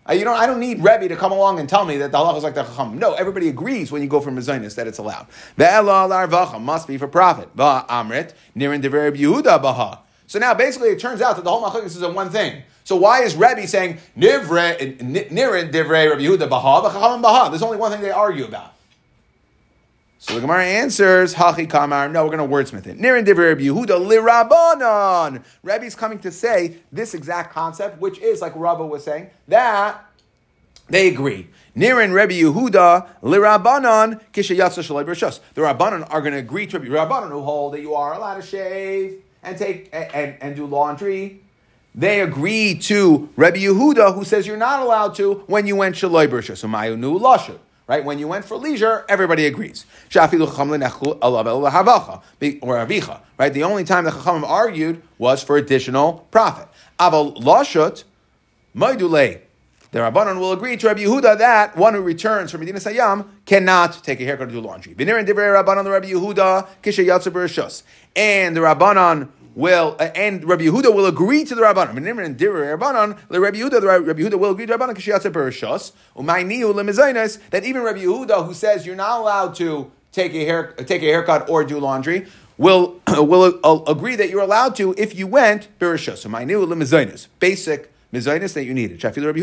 [0.08, 2.18] Uh, you don't, I don't need Rebbe to come along and tell me that the
[2.18, 3.00] halacha is like the chacham.
[3.00, 5.28] No, everybody agrees when you go from mezainis that it's allowed.
[5.58, 7.56] Ve'ela larvacha must be for profit.
[7.56, 10.00] Amrit nirin dever Yehuda baha.
[10.28, 12.64] So now basically it turns out that the whole machlokes is on one thing.
[12.86, 17.50] So why is Rebbe saying nivre nirin divrei Rabbi Yehuda baha v'chachamim baha?
[17.50, 18.74] There's only one thing they argue about.
[20.20, 23.00] So the Gemara answers, Hachi Kamar, no, we're going to wordsmith it.
[23.00, 24.00] Nirin divrei Rabbi Yehuda
[24.48, 25.44] lirabanan.
[25.64, 30.06] Rebbe's coming to say this exact concept, which is, like Rabba was saying, that
[30.88, 31.48] they agree.
[31.76, 35.40] Nirin Rebbe Yehuda lirabanan kishayatsa shalai b'rishus.
[35.56, 38.36] The Rabbanan are going to agree to Rebbe Rabbanan who hold that you are allowed
[38.36, 41.42] to shave and take and, and, and do laundry.
[41.98, 46.28] They agree to Rebbe Yehuda who says you're not allowed to when you went shalai
[46.28, 46.58] b'rishus.
[46.58, 47.60] So mayu nu lashut.
[47.88, 48.04] Right?
[48.04, 49.86] When you went for leisure, everybody agrees.
[50.14, 50.30] Right?
[50.30, 50.40] The
[53.64, 56.68] only time the chachamim argued was for additional profit.
[57.00, 58.04] Aval lashut,
[58.76, 59.42] maidule.
[59.92, 64.04] The Rabbanon will agree to Rabbi Yehuda that one who returns from Medinas Hayam cannot
[64.04, 64.94] take a haircut or do laundry.
[64.94, 65.04] Rabbi.
[68.16, 71.98] And the Rabbanon will, uh, and Rabbi Yehuda will agree to the Rabbanon.
[71.98, 74.96] And Rabbanon, Rabbi Yehuda, the Rabbi Yehuda will agree to Rabbanon
[76.74, 81.02] lemezainas, that even Rabbi Yehuda, who says you're not allowed to take a hair, take
[81.02, 85.28] a haircut or do laundry, will will uh, agree that you're allowed to if you
[85.28, 86.18] went b'rishus.
[86.18, 89.04] So Umayniu lemezainas, basic mezainis that you needed.
[89.04, 89.40] Rabbi.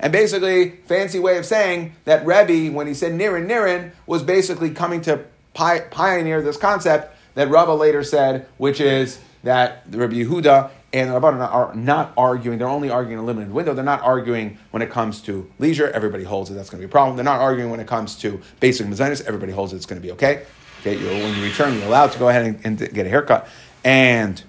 [0.00, 4.70] And basically, fancy way of saying that Rebbe, when he said nirin nirin, was basically
[4.70, 10.70] coming to pi- pioneer this concept that Rava later said, which is that Rabbi Yehuda
[10.92, 13.74] and the Rabbanan are not arguing, they're only arguing a limited window.
[13.74, 16.90] They're not arguing when it comes to leisure, everybody holds it, that's going to be
[16.90, 17.16] a problem.
[17.16, 20.06] They're not arguing when it comes to basic mezainis, everybody holds it, it's going to
[20.06, 20.44] be okay.
[20.80, 23.46] Okay, when you return, you're allowed to go ahead and, and get a haircut.
[23.84, 24.42] And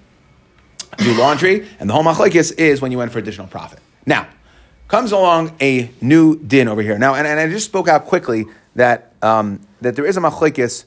[0.98, 3.78] do laundry, and the whole machlekes is when you went for additional profit.
[4.04, 4.28] Now,
[4.88, 6.98] comes along a new din over here.
[6.98, 10.84] Now, and, and I just spoke out quickly that um, that there is a machlekes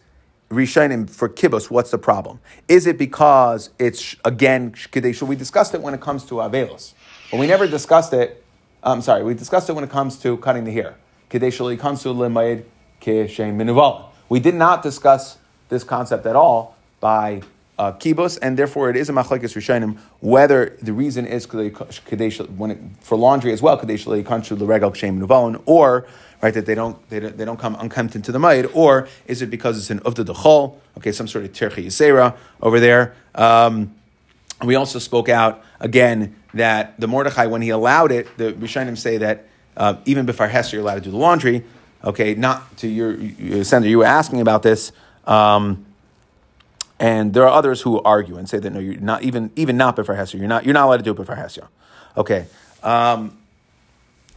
[0.49, 1.69] rishonim for kibbutz.
[1.69, 2.39] What's the problem?
[2.67, 5.21] Is it because it's again kadesh?
[5.21, 6.93] We discussed it when it comes to avelos,
[7.31, 8.43] but we never discussed it.
[8.83, 10.95] I'm sorry, we discussed it when it comes to cutting the hair.
[11.29, 12.65] Kadesh comes to limayed
[13.01, 14.09] kishem minuval.
[14.29, 15.37] We did not discuss
[15.69, 17.41] this concept at all by
[17.77, 17.91] uh,
[18.41, 23.51] and therefore it is a machlekes rishonim whether the reason is when it, for laundry
[23.51, 26.05] as well kadesh leikanshu l'regal kshem nuvalon, or
[26.41, 29.41] right that they don't they don't, they don't come unkempt into the mud, or is
[29.41, 33.13] it because it's an uvda dechol, okay, some sort of tirchi yisera over there.
[33.33, 33.93] Um,
[34.63, 39.17] we also spoke out again that the Mordechai when he allowed it, the rishonim say
[39.17, 41.63] that uh, even before Hester you're allowed to do the laundry.
[42.03, 43.87] Okay, not to your, your sender.
[43.87, 44.91] You were asking about this.
[45.25, 45.84] Um,
[46.99, 49.95] and there are others who argue and say that no, you're not even even not
[49.95, 50.37] before Hesher.
[50.37, 51.67] You're not you're not allowed to do it before Hesher.
[52.15, 52.47] Okay.
[52.83, 53.37] Um,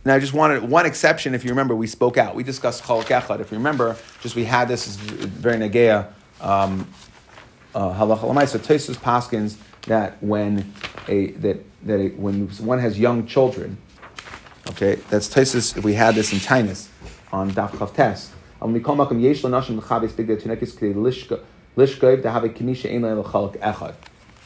[0.05, 1.35] now I just wanted one exception.
[1.35, 2.35] If you remember, we spoke out.
[2.35, 3.41] We discussed Chalak Echad.
[3.41, 6.13] If you remember, just we had this is very negea.
[6.41, 6.89] Um,
[7.75, 10.73] uh, halacha Tosus paskins that when
[11.07, 13.77] a that that a, when one has young children,
[14.71, 15.77] okay, that's Tosus.
[15.77, 16.89] If we had this in Tainus
[17.31, 18.31] on Daf Chavtes,
[21.79, 22.91] we call makam yesh lanashim l'chabes bigdei tunekis k'dei lishka lishkoiv to have a kinisha
[22.91, 23.95] ein l'chalak echad.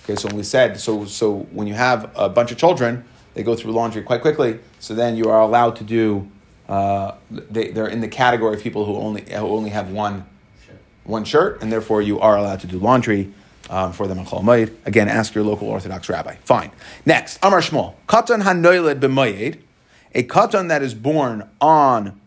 [0.05, 3.43] Okay, so when we said so, so when you have a bunch of children, they
[3.43, 4.59] go through laundry quite quickly.
[4.81, 6.29] So then you are allowed to do.
[6.69, 10.25] Uh, they, they're in the category of people who only who only have one
[11.05, 13.33] one shirt, and therefore you are allowed to do laundry
[13.71, 14.73] um, for them on Chol Moed.
[14.87, 16.37] Again, ask your local Orthodox rabbi.
[16.45, 16.71] Fine.
[17.07, 17.95] Next, Amar Shmuel.
[18.09, 19.59] Katan hanoiled b'moyed,
[20.15, 22.21] a katan that is born on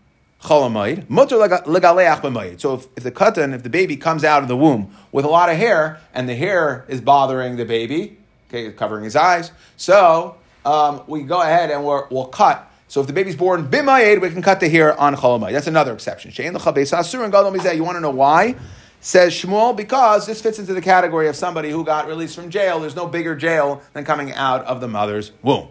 [0.45, 2.59] Cholamoid, mutter legaleach b'moyed.
[2.59, 5.27] So if, if the katan, if the baby comes out of the womb with a
[5.27, 8.17] lot of hair, and the hair is bothering the baby,
[8.49, 12.71] okay, covering his eyes, so um, we go ahead and we're, we'll cut.
[12.87, 15.51] So if the baby's born b'mayed, we can cut the hair on cholamayed.
[15.51, 16.31] That's another exception.
[16.31, 17.55] Shein l'chabeis asur and gadol.
[17.75, 18.55] You want to know why?
[19.01, 22.79] Says Shmuel because this fits into the category of somebody who got released from jail.
[22.79, 25.69] There's no bigger jail than coming out of the mother's womb.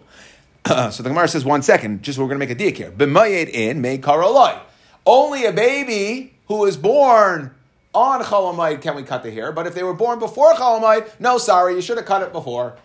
[0.91, 2.01] so the Gemara says one second.
[2.01, 2.89] Just we're going to make a diak here.
[2.91, 4.59] B'mayed in may karoloi.
[5.05, 7.51] Only a baby who is born
[7.93, 9.51] on cholamayid can we cut the hair.
[9.51, 12.77] But if they were born before cholamayid, no, sorry, you should have cut it before.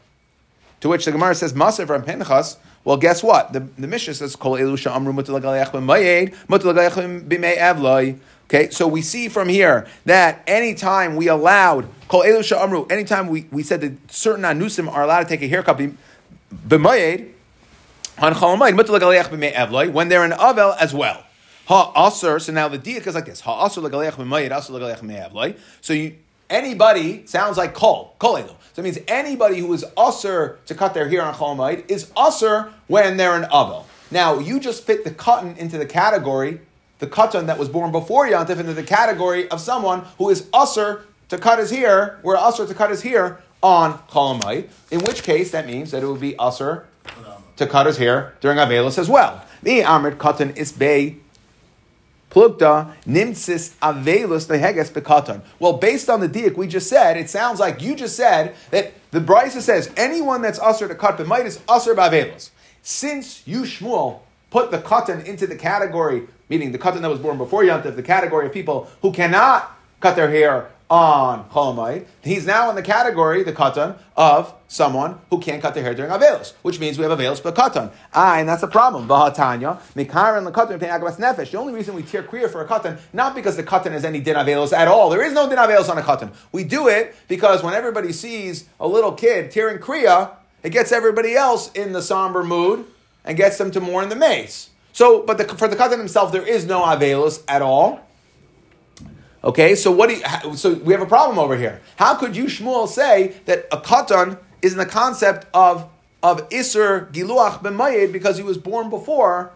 [0.80, 2.58] To which the Gemara says, Masav from Pinchas.
[2.84, 3.52] Well, guess what?
[3.52, 5.12] The, the Mishnah says, Kol elusha amru
[7.54, 8.18] avloi.
[8.44, 13.46] Okay, so we see from here that anytime we allowed, Kol elusha amru, anytime we,
[13.50, 15.78] we said that certain anusim are allowed to take a haircut
[16.68, 17.30] b'mayed,
[18.20, 21.24] chalamayid, when they're in avel as well.
[21.66, 23.40] Ha asr, so now the diak is like this.
[23.40, 25.59] Ha asr legaleach asr legaleach b'mei.
[25.80, 26.16] So you,
[26.48, 28.54] anybody sounds like kol, kol elu.
[28.72, 32.72] So it means anybody who is usher to cut their hair on Cholamayid is usher
[32.87, 33.87] when they're an Abel.
[34.11, 36.61] Now, you just fit the cotton into the category,
[36.98, 41.04] the cotton that was born before Yantif, into the category of someone who is usher
[41.28, 45.50] to cut his hair, where usher to cut his hair on Cholamayid, in which case
[45.50, 46.87] that means that it would be usher
[47.61, 49.44] to cut his hair during Avelis as well.
[49.62, 51.16] The Amrit cotton is bay
[52.31, 55.42] Plugda nimtsis avelus neheges bekatan.
[55.59, 58.92] Well, based on the diak we just said, it sounds like you just said that
[59.11, 62.51] the Brisa says anyone that's usher to cut b'mayit is usher b'avelus.
[62.83, 64.20] Since you Shmuel
[64.51, 68.03] put the katan into the category, meaning the katan that was born before Yantif, the
[68.03, 73.44] category of people who cannot cut their hair on Cholamayit, he's now in the category,
[73.44, 77.16] the katan, of someone who can't cut their hair during Avelos, which means we have
[77.16, 77.92] Avelos but katan.
[78.12, 79.07] Ah, and that's a problem.
[79.07, 81.53] Vahatanya, Mikaran the katan nefesh.
[81.53, 84.20] The only reason we tear kriya for a katan, not because the katan has any
[84.20, 85.09] din Avelos at all.
[85.11, 86.33] There is no din Avelos on a katan.
[86.50, 90.33] We do it because when everybody sees a little kid tearing kriya,
[90.64, 92.85] it gets everybody else in the somber mood
[93.24, 94.70] and gets them to mourn the mace.
[94.92, 98.07] So, but the, for the katan himself, there is no Avelos at all.
[99.42, 101.81] Okay, so what do you, so we have a problem over here.
[101.96, 105.88] How could you Shmuel say that a katan is in the concept of
[106.22, 109.53] of Isser Giluach ben Mayed because he was born before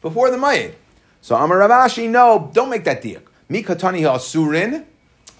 [0.00, 0.74] before the Mayed?
[1.20, 3.22] So Amar Rav Ashi, no, don't make that diak.
[3.48, 4.86] Mi katani asurin.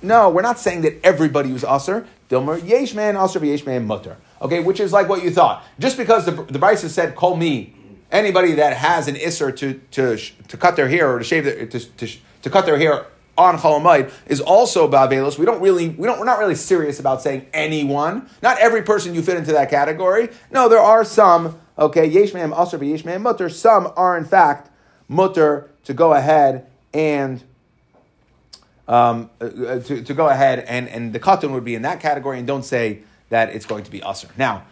[0.01, 2.07] No, we're not saying that everybody was usher.
[2.31, 4.17] Dilmer yesh man usher yesh man mutter.
[4.41, 5.65] Okay, which is like what you thought.
[5.81, 7.75] Just because the the Bryce said call me
[8.13, 10.17] anybody that has an Isser to to
[10.47, 12.09] to cut their hair or to shave their, to, to,
[12.43, 15.39] to cut their hair on Cholamayid is also Bavelos.
[15.39, 18.29] We don't really, we don't, we're not really serious about saying anyone.
[18.43, 20.29] Not every person you fit into that category.
[20.51, 23.49] No, there are some, okay, Yeshmam Asr Yeshmam Mutter.
[23.49, 24.71] Some are in fact
[25.09, 27.43] Mutter to go ahead and
[28.89, 32.39] um, uh, to, to go ahead and, and the Katan would be in that category
[32.39, 34.27] and don't say that it's going to be Asr.
[34.37, 34.65] Now,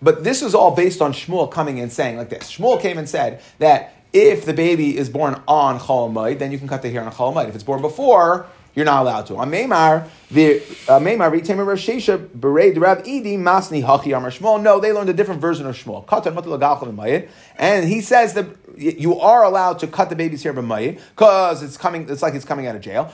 [0.00, 2.50] but this is all based on Shmuel coming and saying like this.
[2.50, 6.68] Shmuel came and said that if the baby is born on Chol then you can
[6.68, 9.36] cut the hair on Chol If it's born before, you're not allowed to.
[9.36, 14.62] On Meimar, the uh, Meimar Ritamer Rav Shesha Berei Rav Idi Masni Hachi Amar Shmuel.
[14.62, 16.06] No, they learned a different version of Shmuel.
[16.06, 21.00] Katan Matal and he says that you are allowed to cut the baby's hair b'mayit
[21.10, 22.08] because it's coming.
[22.08, 23.12] It's like it's coming out of jail.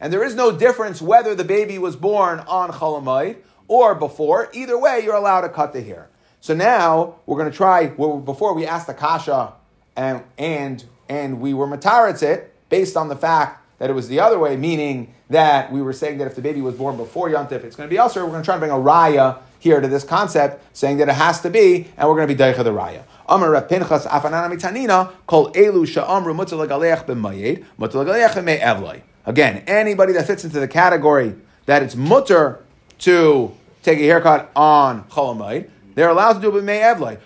[0.00, 4.50] And there is no difference whether the baby was born on Cholamayit or before.
[4.52, 6.08] Either way, you're allowed to cut the hair.
[6.40, 7.92] So now we're going to try.
[7.96, 9.52] Well, before we asked the kasha,
[9.96, 14.20] and and and we were mataritz it based on the fact that it was the
[14.20, 17.64] other way, meaning that we were saying that if the baby was born before Yontif,
[17.64, 18.24] it's going to be elsewhere.
[18.24, 21.14] We're going to try to bring a raya here to this concept, saying that it
[21.14, 23.02] has to be, and we're going to be deicha the raya.
[23.28, 29.02] Amar Rav Pinchas Afanana Mitanina Kol Elu Sha'amru Mutal Galeach B'Mayed Mutal Galeach Evloi.
[29.26, 31.34] Again, anybody that fits into the category
[31.66, 32.64] that it's mutter
[33.00, 37.18] to take a haircut on Cholamayid, they're allowed to do it b'mei evlei.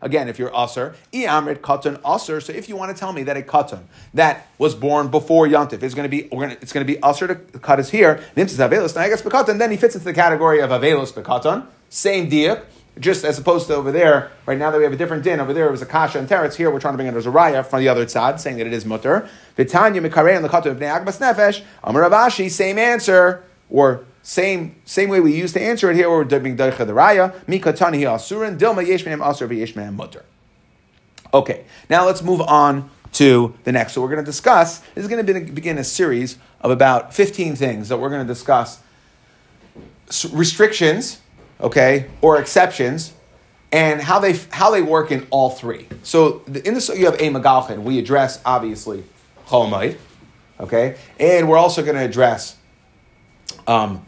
[0.00, 2.42] Again, if you're usur, i'amrit katan usur.
[2.42, 3.82] So if you want to tell me that a katan
[4.14, 7.28] that was born before yontif is going to be, gonna, it's going to be usur
[7.28, 10.70] to cut his hair, nimtzis avelus naegas b'katan, then he fits into the category of
[10.70, 11.66] avelus b'katan.
[11.90, 12.64] Same diak.
[12.98, 15.52] Just as opposed to over there, right now that we have a different din, over
[15.52, 16.54] there it was a kasha and teretz.
[16.54, 18.66] Here we're trying to bring it as a raya from the other side, saying that
[18.66, 19.28] it is mutter.
[19.56, 21.62] Vitanya mikarei and the katan of agbas nefesh.
[21.84, 26.08] Amar same answer, or same same way we used to answer it here.
[26.08, 27.32] where We're doing daicha the raya.
[27.46, 30.24] Mikatani asurin dilma yeshmeim asur v'yeshmeim mutter.
[31.32, 33.92] Okay, now let's move on to the next.
[33.92, 34.78] So we're going to discuss.
[34.94, 38.32] This is going to begin a series of about fifteen things that we're going to
[38.32, 38.80] discuss.
[40.32, 41.20] Restrictions,
[41.60, 43.12] okay, or exceptions,
[43.70, 45.86] and how they how they work in all three.
[46.02, 47.84] So in this you have a magalchin.
[47.84, 49.04] We address obviously
[49.46, 49.96] cholomite,
[50.58, 52.56] okay, and we're also going to address
[53.68, 54.04] um,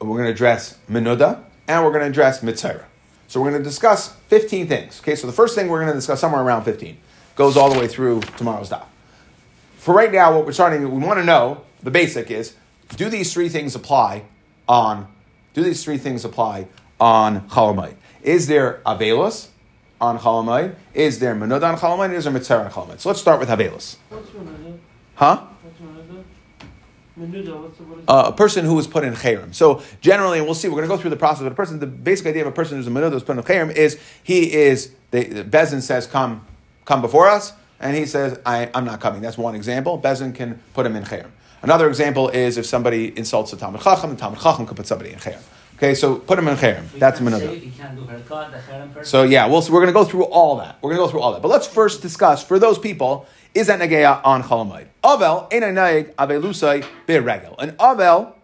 [0.00, 2.84] we're going to address Menuda, and we're going to address Mitzvah.
[3.28, 5.00] So we're going to discuss 15 things.
[5.00, 6.96] Okay, so the first thing we're going to discuss somewhere around 15
[7.34, 8.84] goes all the way through tomorrow's daf.
[9.76, 12.54] For right now, what we're starting, we want to know, the basic is,
[12.96, 14.24] do these three things apply
[14.68, 15.08] on,
[15.54, 16.68] do these three things apply
[17.00, 17.96] on Chalamite?
[18.22, 19.48] Is there Avelos
[20.00, 20.74] on Chalamite?
[20.94, 22.12] Is there Menuda on Chalamite?
[22.14, 23.00] Is there Mitzvah on Chalamite?
[23.00, 23.96] So let's start with Avelos.
[25.14, 25.46] Huh?
[28.08, 29.54] Uh, a person who was put in chayrim.
[29.54, 31.42] So generally, we'll see, we're going to go through the process.
[31.42, 33.42] But a person, the basic idea of a person who's a menuda who's put in
[33.42, 36.44] chayrim is he is the, the Bezin says, "Come,
[36.84, 40.00] come before us," and he says, I, "I'm not coming." That's one example.
[40.00, 41.30] Bezin can put him in chayrim.
[41.62, 45.12] Another example is if somebody insults a Talmud Chacham, the Talmud Chacham can put somebody
[45.12, 45.42] in chayrim.
[45.76, 46.90] Okay, so put him in chayrim.
[46.98, 49.04] That's menuda.
[49.04, 50.78] So yeah, we'll, so we're going to go through all that.
[50.80, 51.42] We're going to go through all that.
[51.42, 53.26] But let's first discuss for those people
[53.56, 54.86] is that nageya on chalamayid.
[55.02, 57.54] Avel enayig avelusai beregel.
[57.58, 58.34] An avel,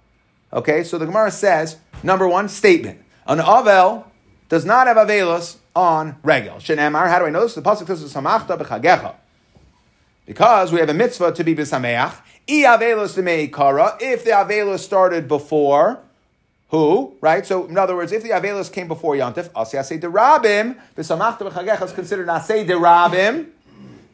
[0.53, 0.83] okay.
[0.83, 4.05] So the Gemara says number one statement: an avel
[4.49, 6.57] does not have avelus on regel.
[6.57, 7.09] Shenemar.
[7.09, 7.55] How do I know this?
[7.55, 9.15] The pasuk says samachta b'chagecha.
[10.25, 12.15] Because we have a mitzvah to be b'sameach.
[12.49, 13.99] I avelus kara.
[14.01, 16.01] If the avelus started before.
[16.69, 17.45] Who, right?
[17.45, 21.41] So, in other words, if the Avelis came before Yontif, Asi Asay Derabim, the Samachta
[21.41, 23.49] B'chagecha is considered Asay Derabim,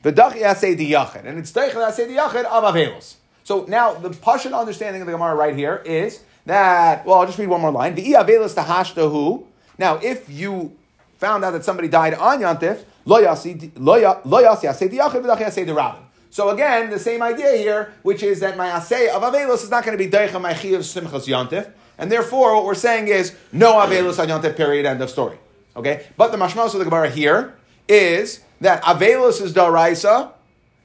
[0.02, 3.16] V'dachi asay diyachid, and it's deichel asay diyachid of avelos.
[3.44, 7.38] So now the pashut understanding of the Gemara right here is that well, I'll just
[7.38, 7.94] read one more line.
[7.94, 9.44] The avelos tahashtahu.
[9.78, 10.76] Now, if you
[11.18, 15.66] found out that somebody died on Yantif, lo yasi lo yasi asay diyachid v'dachi asay
[15.66, 16.04] derabim.
[16.30, 19.84] So again, the same idea here, which is that my asay of Avelus is not
[19.84, 23.74] going to be Deicha my of Simchas Yontif, and therefore what we're saying is no
[23.74, 25.38] Avelus on Yontif, period, end of story.
[25.74, 26.06] Okay?
[26.16, 27.54] But the Mashmalos of the Gemara here
[27.88, 30.32] is that Avelus is Daraisa,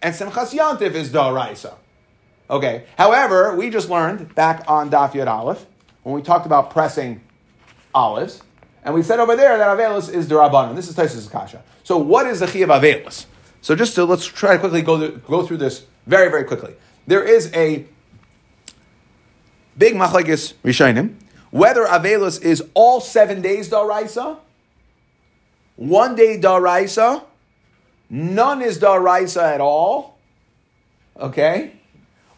[0.01, 1.76] and Simchas Yontif is Daraisa.
[2.49, 2.86] Okay.
[2.97, 5.65] However, we just learned back on Daf Yud Aleph
[6.03, 7.21] when we talked about pressing
[7.95, 8.41] olives,
[8.84, 10.76] and we said over there that Avelus is Darabanan.
[10.76, 11.63] This is Taisus Kasha.
[11.84, 13.26] So what is the Chi of Avelus?
[13.61, 16.76] So just to let's try to quickly go go through this very very quickly.
[17.07, 17.86] There is a
[19.78, 21.15] big machlekes rishonim
[21.53, 24.39] whether Avelus is all seven days Daraisa,
[25.76, 27.24] one day Daraisa,
[28.10, 30.18] none is Daraisa at all.
[31.20, 31.74] Okay,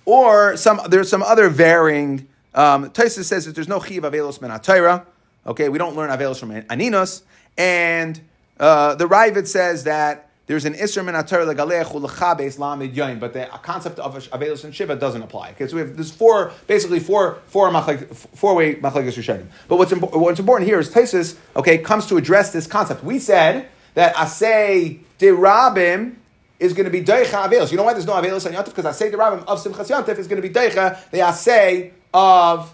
[0.05, 2.27] or some there's some other varying.
[2.53, 5.05] Um, Taisa says that there's no chiv avelos min atayra.
[5.45, 7.21] Okay, we don't learn avelos from aninos,
[7.57, 8.19] and
[8.59, 13.45] uh, the Ravid says that there's an isra min atayra legalech ulechabes lamid but the
[13.63, 15.51] concept of avelos and shiva doesn't apply.
[15.51, 19.47] Okay, so we have there's four basically four four way machlekes rishonim.
[19.67, 23.03] But what's impo- what's important here is Taisus okay comes to address this concept.
[23.03, 26.15] We said that i asay dirabim
[26.59, 27.71] is going to be Deicha Avelos.
[27.71, 28.73] You know why there's no Avelos on Yontif?
[28.75, 32.73] Because Asay the Rabbim of Simchas Yontif is going to be Deicha, the Asay of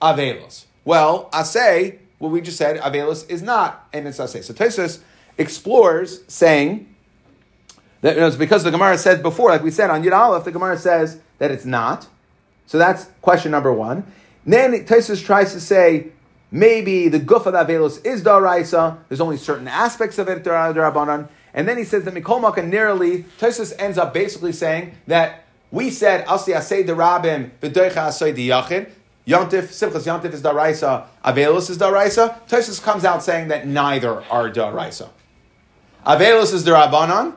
[0.00, 0.64] Avelos.
[0.84, 4.42] Well, Asay, what we just said, Avelos is not a mitzvah Asay.
[4.42, 5.00] So Tesis
[5.36, 6.94] explores saying
[8.00, 10.44] that you know, it's because the Gemara said before, like we said on Yud Aleph,
[10.44, 12.08] the Gemara says that it's not.
[12.66, 14.10] So that's question number one.
[14.46, 16.08] Then Tesis tries to say,
[16.50, 21.28] maybe the guf of Avelos is Daraisa, there's only certain aspects of it Darabanan.
[21.52, 25.90] And then he says that Mikol Makan nearly, Tosus ends up basically saying that we
[25.90, 28.90] said, Asi Asay de Rabim, V'doicha Asay de Yachid,
[29.26, 32.40] Yontif, Simchas Yontif is Daraisa, Avelus is Daraisa.
[32.48, 35.10] Tosus comes out saying that neither are Daraisa.
[36.06, 37.34] Avelus is Darabanan,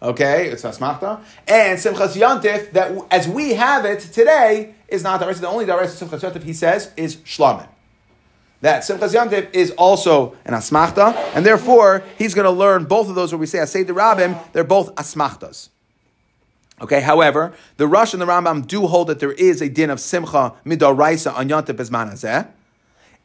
[0.00, 5.40] okay, it's Asmachta, and Simchas Yontif, that as we have it today, is not Daraisa.
[5.40, 7.68] The only Daraisa Simchas Yontif, he says, is Shlamim
[8.60, 13.14] that Simchas Yantiv is also an asmachta, and therefore he's going to learn both of
[13.14, 15.70] those where we say Asay de Rabim, they're both asmachtas.
[16.82, 20.00] Okay, however, the Rush and the Rambam do hold that there is a din of
[20.00, 22.48] Simcha Midaraisa on Yantiv Bezman Hazeh.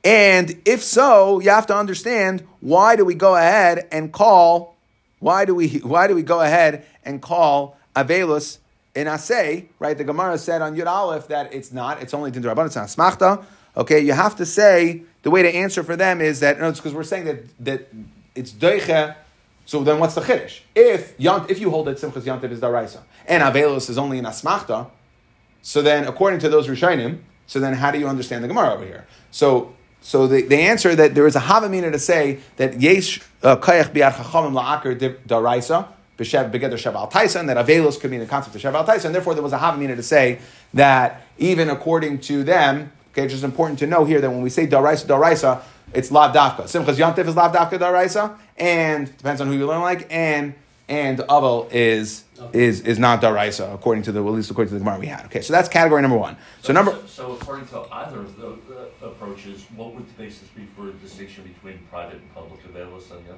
[0.03, 4.75] And if so, you have to understand why do we go ahead and call,
[5.19, 8.59] why do we, why do we go ahead and call Avelus
[8.93, 9.97] in Asay, right?
[9.97, 12.85] The Gemara said on Yud Aleph that it's not, it's only din Rabban, it's an
[12.85, 13.43] asmachta.
[13.77, 16.79] Okay, you have to say the way to answer for them is that no, it's
[16.79, 17.87] because we're saying that that
[18.35, 19.15] it's doiche.
[19.67, 20.61] So then, what's the chiddush?
[20.75, 24.25] If yont, if you hold that simchas yontiv is daraisa and avelus is only an
[24.25, 24.89] asmachta,
[25.61, 28.85] so then according to those rishonim, so then how do you understand the gemara over
[28.85, 29.07] here?
[29.31, 29.73] So.
[30.01, 33.91] So the, the answer that there is a havamina to say that yesh uh, kayach
[33.91, 34.95] biad chachamim la'akar
[35.25, 35.87] daraisa
[36.19, 38.85] b'shev begeder shev al taisa, and that avelus could mean the concept of shev al
[38.85, 40.37] taisa, and therefore there was a havamina to say
[40.75, 44.49] that even according to them, Okay, it's just important to know here that when we
[44.49, 45.61] say daraisa, daraisa,
[45.93, 46.63] it's lav dafka.
[46.63, 50.53] Simchas yantif is lav dafka daraisa, and depends on who you learn like, and
[50.89, 54.79] and aval is is is not daraisa according to the at least according to the
[54.83, 55.23] Gemara we had.
[55.27, 56.35] Okay, so that's category number one.
[56.61, 60.49] So, number So, so according to either of the uh, approaches, what would the basis
[60.49, 63.37] be for a distinction between private and public availus on Yom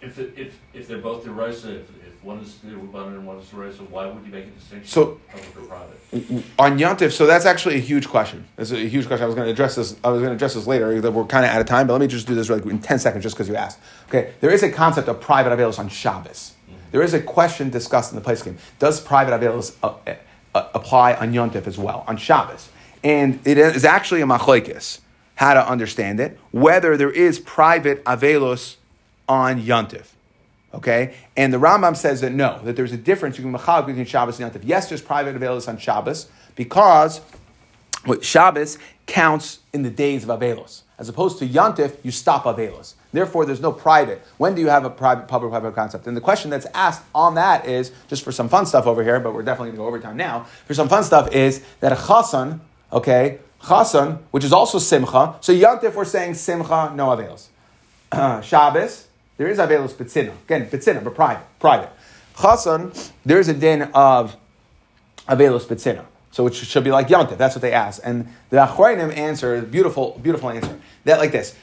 [0.00, 3.38] If, it, if, if they're both derisa, if, if one is the Rabbanan and one
[3.38, 6.44] is derisa, why would you make a distinction So- public or private?
[6.58, 8.46] on Yantif, so that's actually a huge question.
[8.56, 9.24] It's a huge question.
[9.24, 9.96] I was going to address this.
[10.04, 11.00] I was going to address this later.
[11.00, 12.72] That we're kind of out of time, but let me just do this really quick
[12.74, 13.78] in ten seconds, just because you asked.
[14.08, 16.52] Okay, there is a concept of private availus on Shabbos.
[16.92, 18.56] There is a question discussed in the place game.
[18.78, 19.94] Does private availus uh,
[20.54, 22.70] uh, apply on Yontif as well on Shabbos?
[23.04, 25.00] And it is actually a machlokes
[25.34, 26.38] how to understand it.
[26.52, 28.76] Whether there is private availus
[29.28, 30.06] on Yontif.
[30.74, 31.14] Okay?
[31.36, 34.52] And the Rambam says that no, that there's a difference between Machal between Shabbos and
[34.52, 34.62] Yontif.
[34.64, 37.20] Yes, there's private availus on Shabbos because
[38.04, 40.82] what Shabbos counts in the days of Avelos.
[40.98, 42.94] As opposed to Yontif, you stop Avelos.
[43.12, 44.22] Therefore, there's no private.
[44.38, 46.06] When do you have a private, public, private concept?
[46.06, 49.20] And the question that's asked on that is, just for some fun stuff over here,
[49.20, 50.44] but we're definitely going to go over time now.
[50.66, 52.60] For some fun stuff is that a chasan,
[52.92, 55.36] okay, chasan, which is also simcha.
[55.40, 57.38] So Yontif, we're saying simcha, no.
[58.12, 59.05] Uh, Shabbos,
[59.36, 60.32] there is Avelos Bitsina.
[60.44, 61.44] Again, Bitsina, but private.
[61.58, 61.90] Private.
[62.36, 64.36] Chasan, there is a din of
[65.28, 66.04] Avelos Bitsina.
[66.30, 67.38] So it should be like Yontif.
[67.38, 68.00] That's what they ask.
[68.04, 70.78] And the Achroinim answer, beautiful, beautiful answer.
[71.04, 71.56] That like this.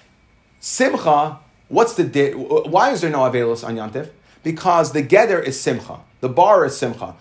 [0.59, 4.09] Simcha, what's the di- why is there no Avelos on Yontif?
[4.41, 5.99] Because the Geder is Simcha.
[6.21, 7.15] The bar is Simcha.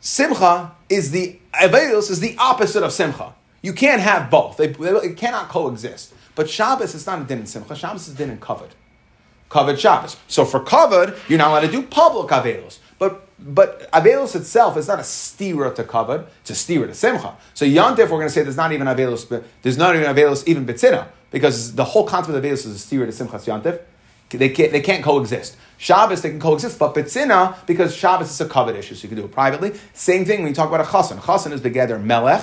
[0.00, 3.34] Simcha is the Avelos is the opposite of Simcha.
[3.62, 4.56] You can't have both.
[4.56, 6.12] They, they, it cannot coexist.
[6.34, 7.76] But Shabbos is not a din in Simcha.
[7.76, 8.74] Shabbos is a din in covet.
[9.48, 10.16] Covered Shabbos.
[10.28, 12.78] So for covered, you're not allowed to do public Avelos.
[12.98, 17.36] But but Avelos itself is not a stira to covered, it's a stira to Simcha.
[17.52, 20.64] So Yantif, we're going to say there's not even Avelos, there's not even Avelos even
[20.64, 23.80] Betzina, because the whole concept of Avelos is a stira to Simchas Yantif.
[24.30, 25.56] They can't, they can't coexist.
[25.76, 29.18] Shabbos, they can coexist, but Betzina, because Shabbos is a covered issue, so you can
[29.18, 29.72] do it privately.
[29.92, 31.18] Same thing when you talk about a chasan.
[31.18, 32.42] Chasan is the together melech.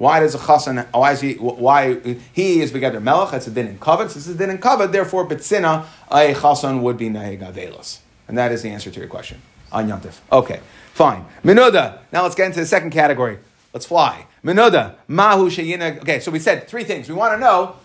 [0.00, 1.96] Why does a chasan, why is he, why,
[2.32, 4.92] he is together melech, that's a din in so this is a din in covered,
[4.92, 7.98] therefore Betzina, a chasan would be avelos.
[8.26, 10.20] And that is the answer to your question on Yontif.
[10.32, 10.60] Okay,
[10.94, 11.26] fine.
[11.44, 11.98] Minuda.
[12.12, 13.40] Now let's get into the second category.
[13.74, 14.24] Let's fly.
[14.42, 14.94] Minuda.
[15.06, 15.98] Mahu sheyina.
[15.98, 17.06] Okay, so we said three things.
[17.06, 17.76] We want to know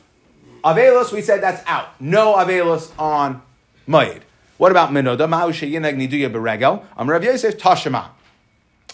[0.64, 2.00] Avelos, we said that's out.
[2.00, 3.42] No Avelos on
[3.90, 4.22] Mayid.
[4.56, 5.28] What about Minuda?
[5.28, 6.82] Mahu sheyinag niduya beregel.
[6.98, 8.08] Am Rav Yosef Tashema.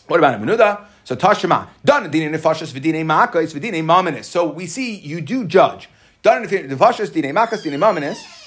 [0.08, 0.88] What about a Minuda?
[1.04, 1.68] So Tashema.
[1.84, 4.26] Done dine nefashas v'dine makos v'dine maminis.
[4.26, 5.90] So we see you do judge.
[6.22, 8.40] Done nefashas dine makas dine maminis.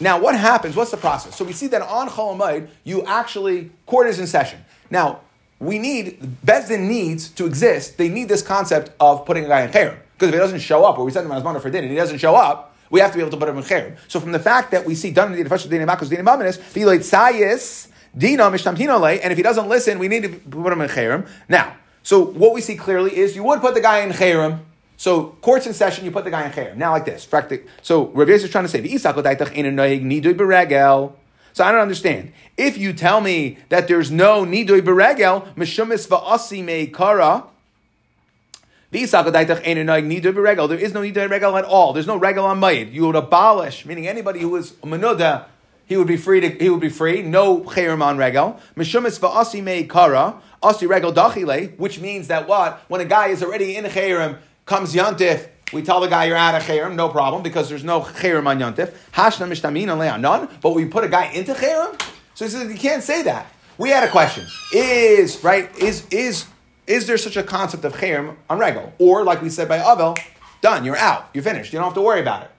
[0.00, 0.76] Now, what happens?
[0.76, 1.36] What's the process?
[1.36, 4.64] So we see that on Cholamayid, you actually, court is in session.
[4.90, 5.20] Now,
[5.58, 9.70] we need, Bezdin needs to exist, they need this concept of putting a guy in
[9.72, 9.98] Cherem.
[10.12, 11.90] Because if he doesn't show up, or we send him on his for dinner, and
[11.90, 13.96] he doesn't show up, we have to be able to put him in Cherem.
[14.06, 16.58] So from the fact that we see, done in the Fashion Dina Makos Dina Maminis,
[16.58, 21.28] Filoit Sayis, Dina and if he doesn't listen, we need to put him in Cherem.
[21.48, 21.76] Now,
[22.08, 24.60] so what we see clearly is you would put the guy in Cherem,
[24.96, 26.76] so courts in session, you put the guy in chayyim.
[26.76, 27.28] Now like this.
[27.82, 29.12] So Rav is trying to say, so I
[31.70, 32.32] don't understand.
[32.56, 37.44] If you tell me that there's no nidoy beregel, mishumis va'asi meikara,
[38.90, 41.92] there is no nidoy regel at all.
[41.92, 42.90] There's no regel on mayid.
[42.90, 45.44] You would abolish, meaning anybody who is menuda,
[45.84, 47.20] he would be free to, he would be free.
[47.22, 48.58] No chayrim on regel.
[48.76, 52.84] Mishumis va'asi meikara, asi regel dachile, which means that what?
[52.88, 56.54] When a guy is already in chayrim, comes Yantif, we tell the guy you're out
[56.54, 58.92] of Cherem, no problem, because there's no Cherem on Yantif.
[59.12, 62.00] Hashna Mishtamina none, but we put a guy into Cherem?
[62.34, 63.52] So he says, you can't say that.
[63.76, 64.46] We had a question.
[64.72, 66.46] Is, right, is, is,
[66.86, 68.92] is there such a concept of Cherem on Regal?
[68.98, 70.18] Or, like we said by Avel,
[70.60, 72.50] done, you're out, you're finished, you don't have to worry about it.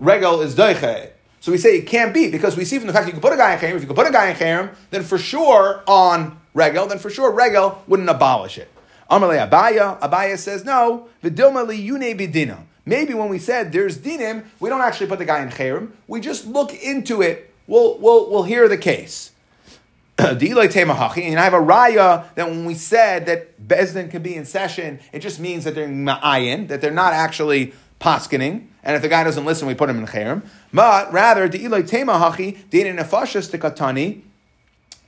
[0.00, 1.10] Regal is Doiche.
[1.40, 3.32] So we say it can't be, because we see from the fact you can put
[3.32, 5.82] a guy in Cherem, if you can put a guy in Cherem, then for sure
[5.86, 8.70] on Regal, then for sure regel wouldn't abolish it.
[9.10, 11.06] Amalei Abaye, Abaye says no.
[11.22, 12.64] Vidilma liyune bidina.
[12.86, 15.90] Maybe when we said there's dinim, we don't actually put the guy in cherem.
[16.08, 17.52] We just look into it.
[17.66, 19.32] We'll, we'll, we'll hear the case.
[20.18, 25.00] and I have a raya that when we said that Bezdin can be in session,
[25.12, 28.68] it just means that they're ma'ayin, that they're not actually paskening.
[28.82, 30.46] And if the guy doesn't listen, we put him in cherem.
[30.72, 34.22] But rather, the ilay tema hachi, din nefashas katani,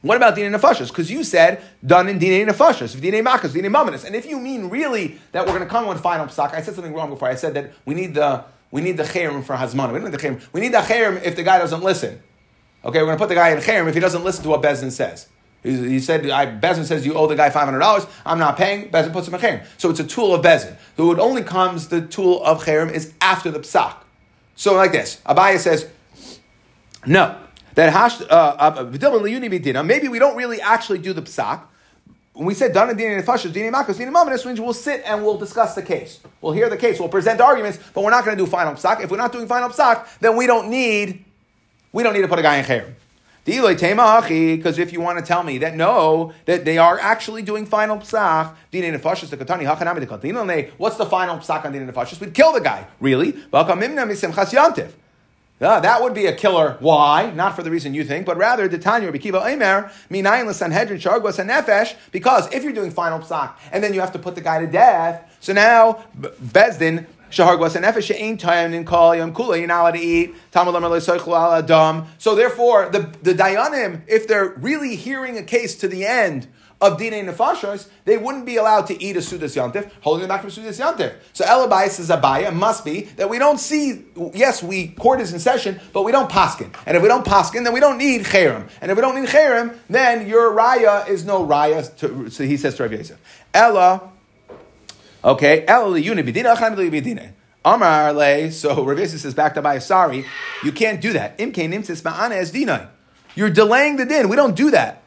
[0.03, 0.89] what about Dine Nefashas?
[0.89, 4.05] Because you said done in Dine Nefashas, Dine Makas, Dine Mamanis.
[4.05, 6.75] And if you mean really that we're going to come with final psak, I said
[6.75, 7.29] something wrong before.
[7.29, 9.93] I said that we need the we need the chayrim for Hazman.
[9.93, 10.47] We don't need the chayrim.
[10.53, 12.21] We need the chayrim if the guy doesn't listen.
[12.85, 14.63] Okay, we're going to put the guy in chayrim if he doesn't listen to what
[14.63, 15.29] Bezin says.
[15.63, 19.27] He, said, I, Bezin says you owe the guy $500, I'm not paying, Bezin puts
[19.27, 19.67] him in chayrim.
[19.77, 20.77] So it's a tool of Bezin.
[20.97, 23.97] So it only comes, the tool of chayrim is after the psak.
[24.55, 25.89] So like this, Abaye says,
[27.07, 27.37] no,
[27.79, 31.63] that hash uh, uh, maybe we don't really actually do the psak.
[32.33, 35.77] When we said dana dina nefashos dina makos dina mamanis, we'll sit and we'll discuss
[35.77, 36.19] the case.
[36.41, 36.99] We'll hear the case.
[36.99, 39.01] We'll present arguments, but we're not going to do final psak.
[39.01, 41.25] If we're not doing final psak, then we don't need
[41.93, 42.95] we don't need to put a guy in cherem.
[43.45, 47.99] Because if you want to tell me that no, that they are actually doing final
[47.99, 48.57] psak,
[50.79, 52.21] what's the final psak on dina nefashos?
[52.21, 52.89] We'd kill the guy.
[52.99, 53.37] Really?
[55.61, 56.77] Uh, that would be a killer.
[56.79, 57.33] Why?
[57.33, 61.39] Not for the reason you think, but rather the Tanya Bikiva Eimer, Minayin Sanhedrin Shargwas
[61.41, 64.41] and Nefesh, because if you're doing final psak and then you have to put the
[64.41, 69.59] guy to death, so now Bezdin Shahargwas and Nefesh ain't time in Kol Yom Kula,
[69.59, 70.35] you're not allowed to eat.
[72.19, 76.47] So therefore, the, the Dayanim, if they're really hearing a case to the end,
[76.81, 80.43] of Dine Nefashos, they wouldn't be allowed to eat a Sudas Yantif, holding them back
[80.43, 81.15] from Sudas Yantif.
[81.33, 85.41] So Elabais says Abaye must be that we don't see, yes, we court is in
[85.41, 86.73] session, but we don't paskin.
[86.87, 88.69] And if we don't paskin, then we don't need Cherem.
[88.81, 92.57] And if we don't need Cherem, then your Raya is no Raya, to, so he
[92.57, 93.19] says to Rav Yosef.
[93.53, 94.13] Ella,
[95.25, 97.33] okay, Ella acham b'dina.
[97.65, 100.25] Amar le, so Rav Yosef says back to Abaye, sorry,
[100.63, 101.37] you can't do that.
[101.39, 102.89] Imke nimtzis ma'ana as dinai.
[103.35, 104.29] You're delaying the din.
[104.29, 105.03] We don't do that.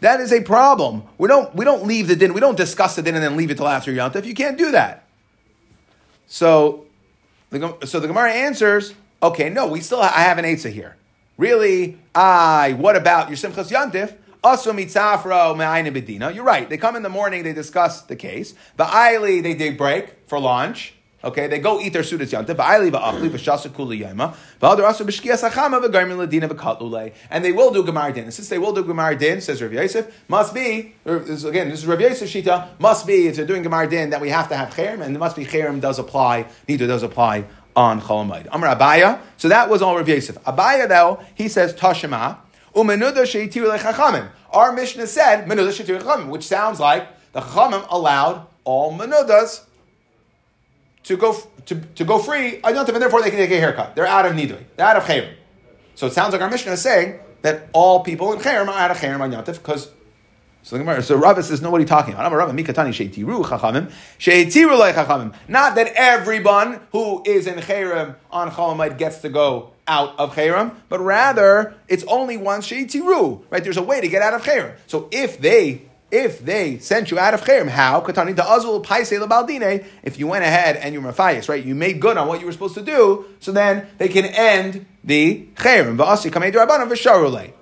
[0.00, 1.04] That is a problem.
[1.18, 3.50] We don't, we don't leave the din, we don't discuss the din and then leave
[3.50, 4.24] it till after Tov.
[4.24, 5.04] You can't do that.
[6.26, 6.86] So
[7.50, 10.96] the, so the Gemara answers, okay, no, we still, I have an Eitzah here.
[11.38, 11.98] Really?
[12.14, 14.14] I, what about your Simchas Yantif?
[14.42, 16.18] Asu Mitzafro Ma'inibidi.
[16.18, 16.68] No, you're right.
[16.68, 18.54] They come in the morning, they discuss the case.
[18.76, 20.94] The Aili, they, they break for lunch.
[21.26, 22.56] Okay, they go eat their sudas yantiv.
[27.30, 28.24] And they will do gemar din.
[28.24, 31.68] And since they will do gemar din, says Rav Yosef, must be again.
[31.68, 32.68] This is Rav Yosef shita.
[32.78, 35.18] Must be if they're doing gemar din that we have to have cherem, and it
[35.18, 36.46] must be cherem does apply.
[36.68, 38.46] Neither does apply on cholamayid.
[38.52, 39.18] Amar Abaye.
[39.36, 40.36] So that was all Rav Yosef.
[40.44, 42.38] Abaye though he says tashema
[42.72, 44.28] umenuda sheitiru lechachamim.
[44.52, 49.64] Our Mishnah said menuda sheitiru lechachamim, which sounds like the chachamim allowed all menudas
[51.06, 51.36] to go
[51.66, 53.94] to, to go free, and therefore they can take a haircut.
[53.94, 54.62] They're out of nidui.
[54.76, 55.34] They're out of chayrim.
[55.94, 58.90] So it sounds like our mission is saying that all people in chayrim are out
[58.90, 59.90] of chayrim on yantif because.
[60.62, 62.26] So so Rava says, no, what are you talking about?
[62.26, 65.32] I'm a Rava, mikatani sheitiru chachamim, sheitiru lei chachamim.
[65.46, 70.74] Not that everyone who is in chayrim on chalamite gets to go out of chayrim,
[70.88, 73.44] but rather it's only once sheitiru.
[73.48, 73.62] Right?
[73.62, 74.74] There's a way to get out of chayrim.
[74.88, 78.00] So if they if they sent you out of chayrim, how?
[78.00, 79.10] Katani the azul paise.
[79.12, 81.64] If you went ahead and you were mafias, right?
[81.64, 84.86] You made good on what you were supposed to do, so then they can end
[85.02, 87.52] the v'sharulei.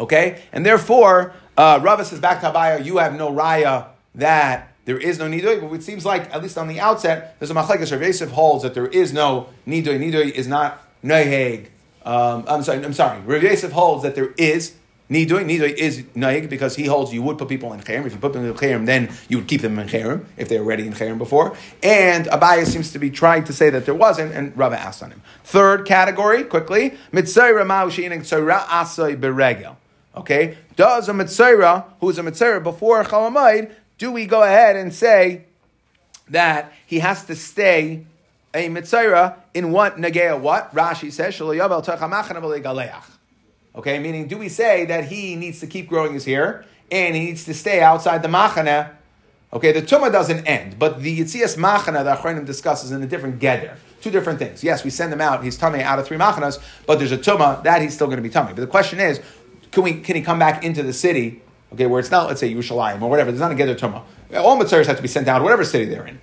[0.00, 3.86] Okay, and therefore, uh, Rava says back to Abaye, you have no raya
[4.16, 5.60] that there is no nidui.
[5.60, 7.92] But it seems like, at least on the outset, there's a machlekes.
[7.92, 9.98] Rav holds that there is no nidui.
[9.98, 11.68] Nidui is not neheg.
[12.04, 12.84] Um, I'm sorry.
[12.84, 13.20] I'm sorry.
[13.20, 14.74] Rav holds that there is
[15.10, 15.44] nidui.
[15.44, 18.06] Nidui is naig because he holds you would put people in cherem.
[18.06, 20.58] If you put them in cherem, then you would keep them in cherem if they
[20.58, 21.56] were already in cherem before.
[21.82, 25.10] And Abaye seems to be trying to say that there wasn't, and Rava asked on
[25.10, 25.22] him.
[25.44, 29.76] Third category, quickly, mitzayra ma'ushin tzayra asay beregel.
[30.16, 33.72] Okay, does a mitzayra who is a mitzayra before chalamayid?
[33.98, 35.44] Do we go ahead and say
[36.28, 38.06] that he has to stay
[38.54, 40.38] a mitzayra in what negea?
[40.38, 41.34] What Rashi says
[43.76, 47.24] Okay, meaning do we say that he needs to keep growing his hair and he
[47.26, 48.90] needs to stay outside the machana?
[49.52, 53.40] Okay, the tumah doesn't end, but the yitzias machana that Achronim discusses in a different
[53.40, 53.76] geder.
[54.00, 54.62] Two different things.
[54.62, 55.42] Yes, we send him out.
[55.42, 58.22] He's tummy out of three machanas, but there's a tumah that he's still going to
[58.22, 58.52] be tummy.
[58.52, 59.20] But the question is,
[59.72, 61.42] can we can he come back into the city?
[61.72, 63.32] Okay, where it's not, let's say Yerushalayim or whatever.
[63.32, 64.02] There's not a geder tumah.
[64.36, 66.20] All mitzaros have to be sent out, whatever city they're in.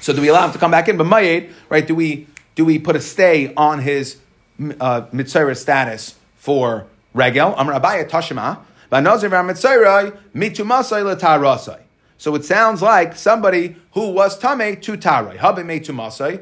[0.00, 0.96] So do we allow him to come back in?
[0.96, 1.86] But mayed, right?
[1.86, 4.18] Do we do we put a stay on his
[4.80, 5.06] uh,
[5.54, 7.54] status for regel?
[7.56, 8.58] Amar Abaye Tashima.
[12.18, 15.36] So it sounds like somebody who was tame to tarai.
[15.36, 16.40] Habe me to masai.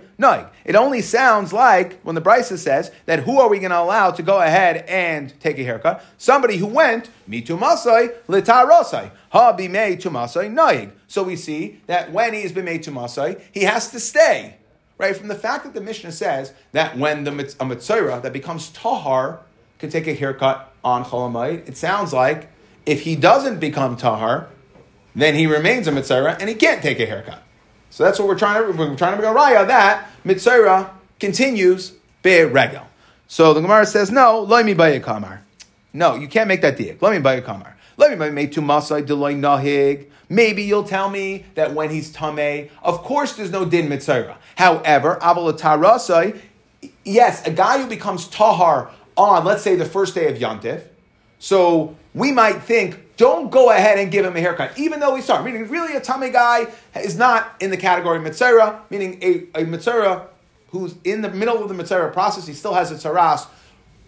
[0.64, 4.10] It only sounds like when the Brisa says that who are we going to allow
[4.10, 6.02] to go ahead and take a haircut?
[6.16, 9.10] Somebody who went me to masai litarasai.
[9.34, 10.92] Habe me to masai naig.
[11.08, 14.56] So we see that when he has been made to masai, he has to stay.
[14.96, 18.70] Right from the fact that the Mishnah says that when the a mitzvah that becomes
[18.70, 19.40] tahar
[19.80, 22.48] can take a haircut on cholamayit, it sounds like
[22.86, 24.48] if he doesn't become tahar,
[25.14, 27.42] then he remains a mitzvah and he can't take a haircut.
[27.90, 31.94] So that's what we're trying to we're trying to make a raya that mitzvah continues
[32.22, 32.86] be regel.
[33.26, 35.42] So the Gemara says no, let me buy a kamar.
[35.92, 37.02] No, you can't make that diak.
[37.02, 37.76] Let me buy a kamar.
[37.96, 40.06] Let me make tu masai deloy nahig.
[40.28, 44.38] Maybe you'll tell me that when he's tameh, of course there's no din mitzvah.
[44.54, 46.40] However, avalatarasai,
[47.04, 50.82] yes, a guy who becomes tahar on, let's say, the first day of Yontif.
[51.38, 55.26] so we might think, don't go ahead and give him a haircut, even though he's
[55.26, 55.42] tar.
[55.42, 56.66] Meaning, really, a tummy guy
[56.96, 60.26] is not in the category of mitzvah, meaning a, a mitzvah
[60.70, 63.46] who's in the middle of the mitzvah process, he still has a tzaras.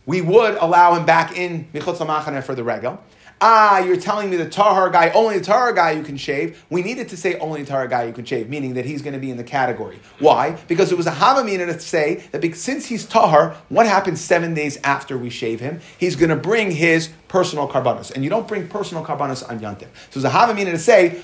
[0.06, 3.00] We would allow him back in michutz for the regel.
[3.44, 6.64] Ah, you're telling me the tahar guy, only the tahar guy you can shave.
[6.70, 9.14] We needed to say only the tahar guy you can shave, meaning that he's going
[9.14, 9.98] to be in the category.
[10.20, 10.52] Why?
[10.68, 14.78] Because it was a havamina to say that since he's tahar, what happens seven days
[14.84, 15.80] after we shave him?
[15.98, 19.88] He's going to bring his personal karbanos, and you don't bring personal karbanos on yantiv.
[20.10, 21.20] So it's a havamina to say,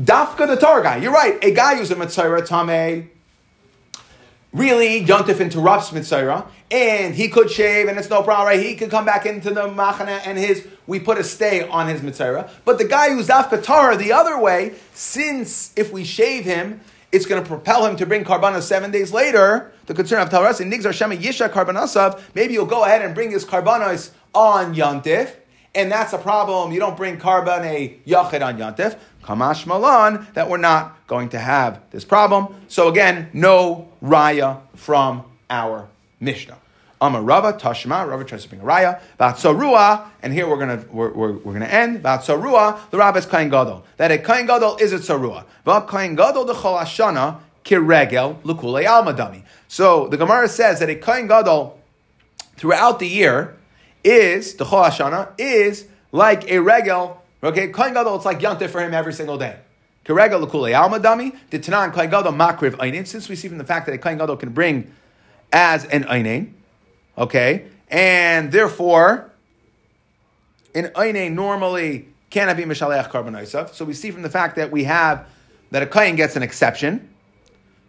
[0.00, 0.96] dafka the tahar guy.
[0.96, 1.38] You're right.
[1.44, 3.06] A guy who's a mitzvah tameh
[4.52, 8.64] really Yontif interrupts Mitzayra, and he could shave, and it's no problem, right?
[8.64, 12.00] He could come back into the Machana, and his we put a stay on his
[12.00, 12.50] Mitzayra.
[12.64, 16.80] But the guy who's Daf Tara the other way, since if we shave him,
[17.12, 19.72] it's going to propel him to bring Karbanos seven days later.
[19.86, 23.32] The concern of Taras in Nigzar Shema Yisha Karbanasav, maybe you'll go ahead and bring
[23.32, 25.34] his Karbanos on Yontif,
[25.74, 26.72] and that's a problem.
[26.72, 28.96] You don't bring Karban a Yachid on Yontif.
[29.24, 32.54] Kamash Malan, that we're not going to have this problem.
[32.68, 35.88] So again, no raya from our
[36.20, 36.58] Mishnah.
[37.02, 39.00] Amar Rava Tashma, Rava tries to bring a raya.
[39.18, 42.02] Batzarua, and here we're gonna we're, we're, we're gonna end.
[42.02, 43.84] Batzarua, the Rava is Kain Gadol.
[43.96, 45.44] That a Kain Gadol is a Tzarua.
[45.64, 49.42] But Kain Gadol the Chol Hashana kiregel lukulei almadami.
[49.66, 51.78] So the Gemara says that a Kain Gadol
[52.56, 53.56] throughout the year
[54.04, 57.22] is the Chol Hashana is like a regel.
[57.42, 59.56] Okay, Kain Gadol, it's like Yontif for him every single day.
[60.10, 61.32] Kerega l'kulei alma dami.
[61.50, 63.06] Tanan Kohen Gadol makriv einin.
[63.06, 64.92] Since we see from the fact that a Kohen Gadol can bring
[65.52, 66.52] as an einin,
[67.16, 69.30] okay, and therefore,
[70.74, 74.84] an einin normally cannot be mishalech karban So we see from the fact that we
[74.84, 75.26] have
[75.70, 77.08] that a kain gets an exception.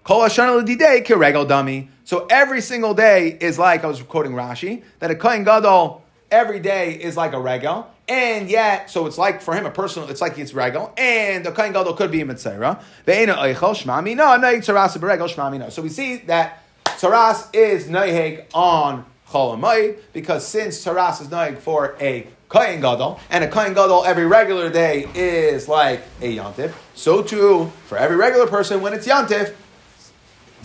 [0.03, 1.89] Kol hashana l'didei keregal dami.
[2.03, 6.59] So every single day is like I was quoting Rashi that a Kohen Gadol every
[6.59, 10.09] day is like a regal, and yet so it's like for him a personal.
[10.09, 12.83] It's like it's regal, and a Kohen Gadol could be a mitzera.
[13.07, 15.69] Ve'ena eichel shmami no no tzaras beregel shmami no.
[15.69, 21.95] So we see that tzaras is neiheg on cholamayid because since tzaras is neiheg for
[22.01, 26.73] a Kohen Gadol, and a Kohen Gadol every regular day is like a Yantif.
[26.95, 29.55] So too, for every regular person, when it's Yantif,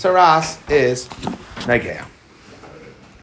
[0.01, 1.07] Taras is
[1.69, 2.07] Negea.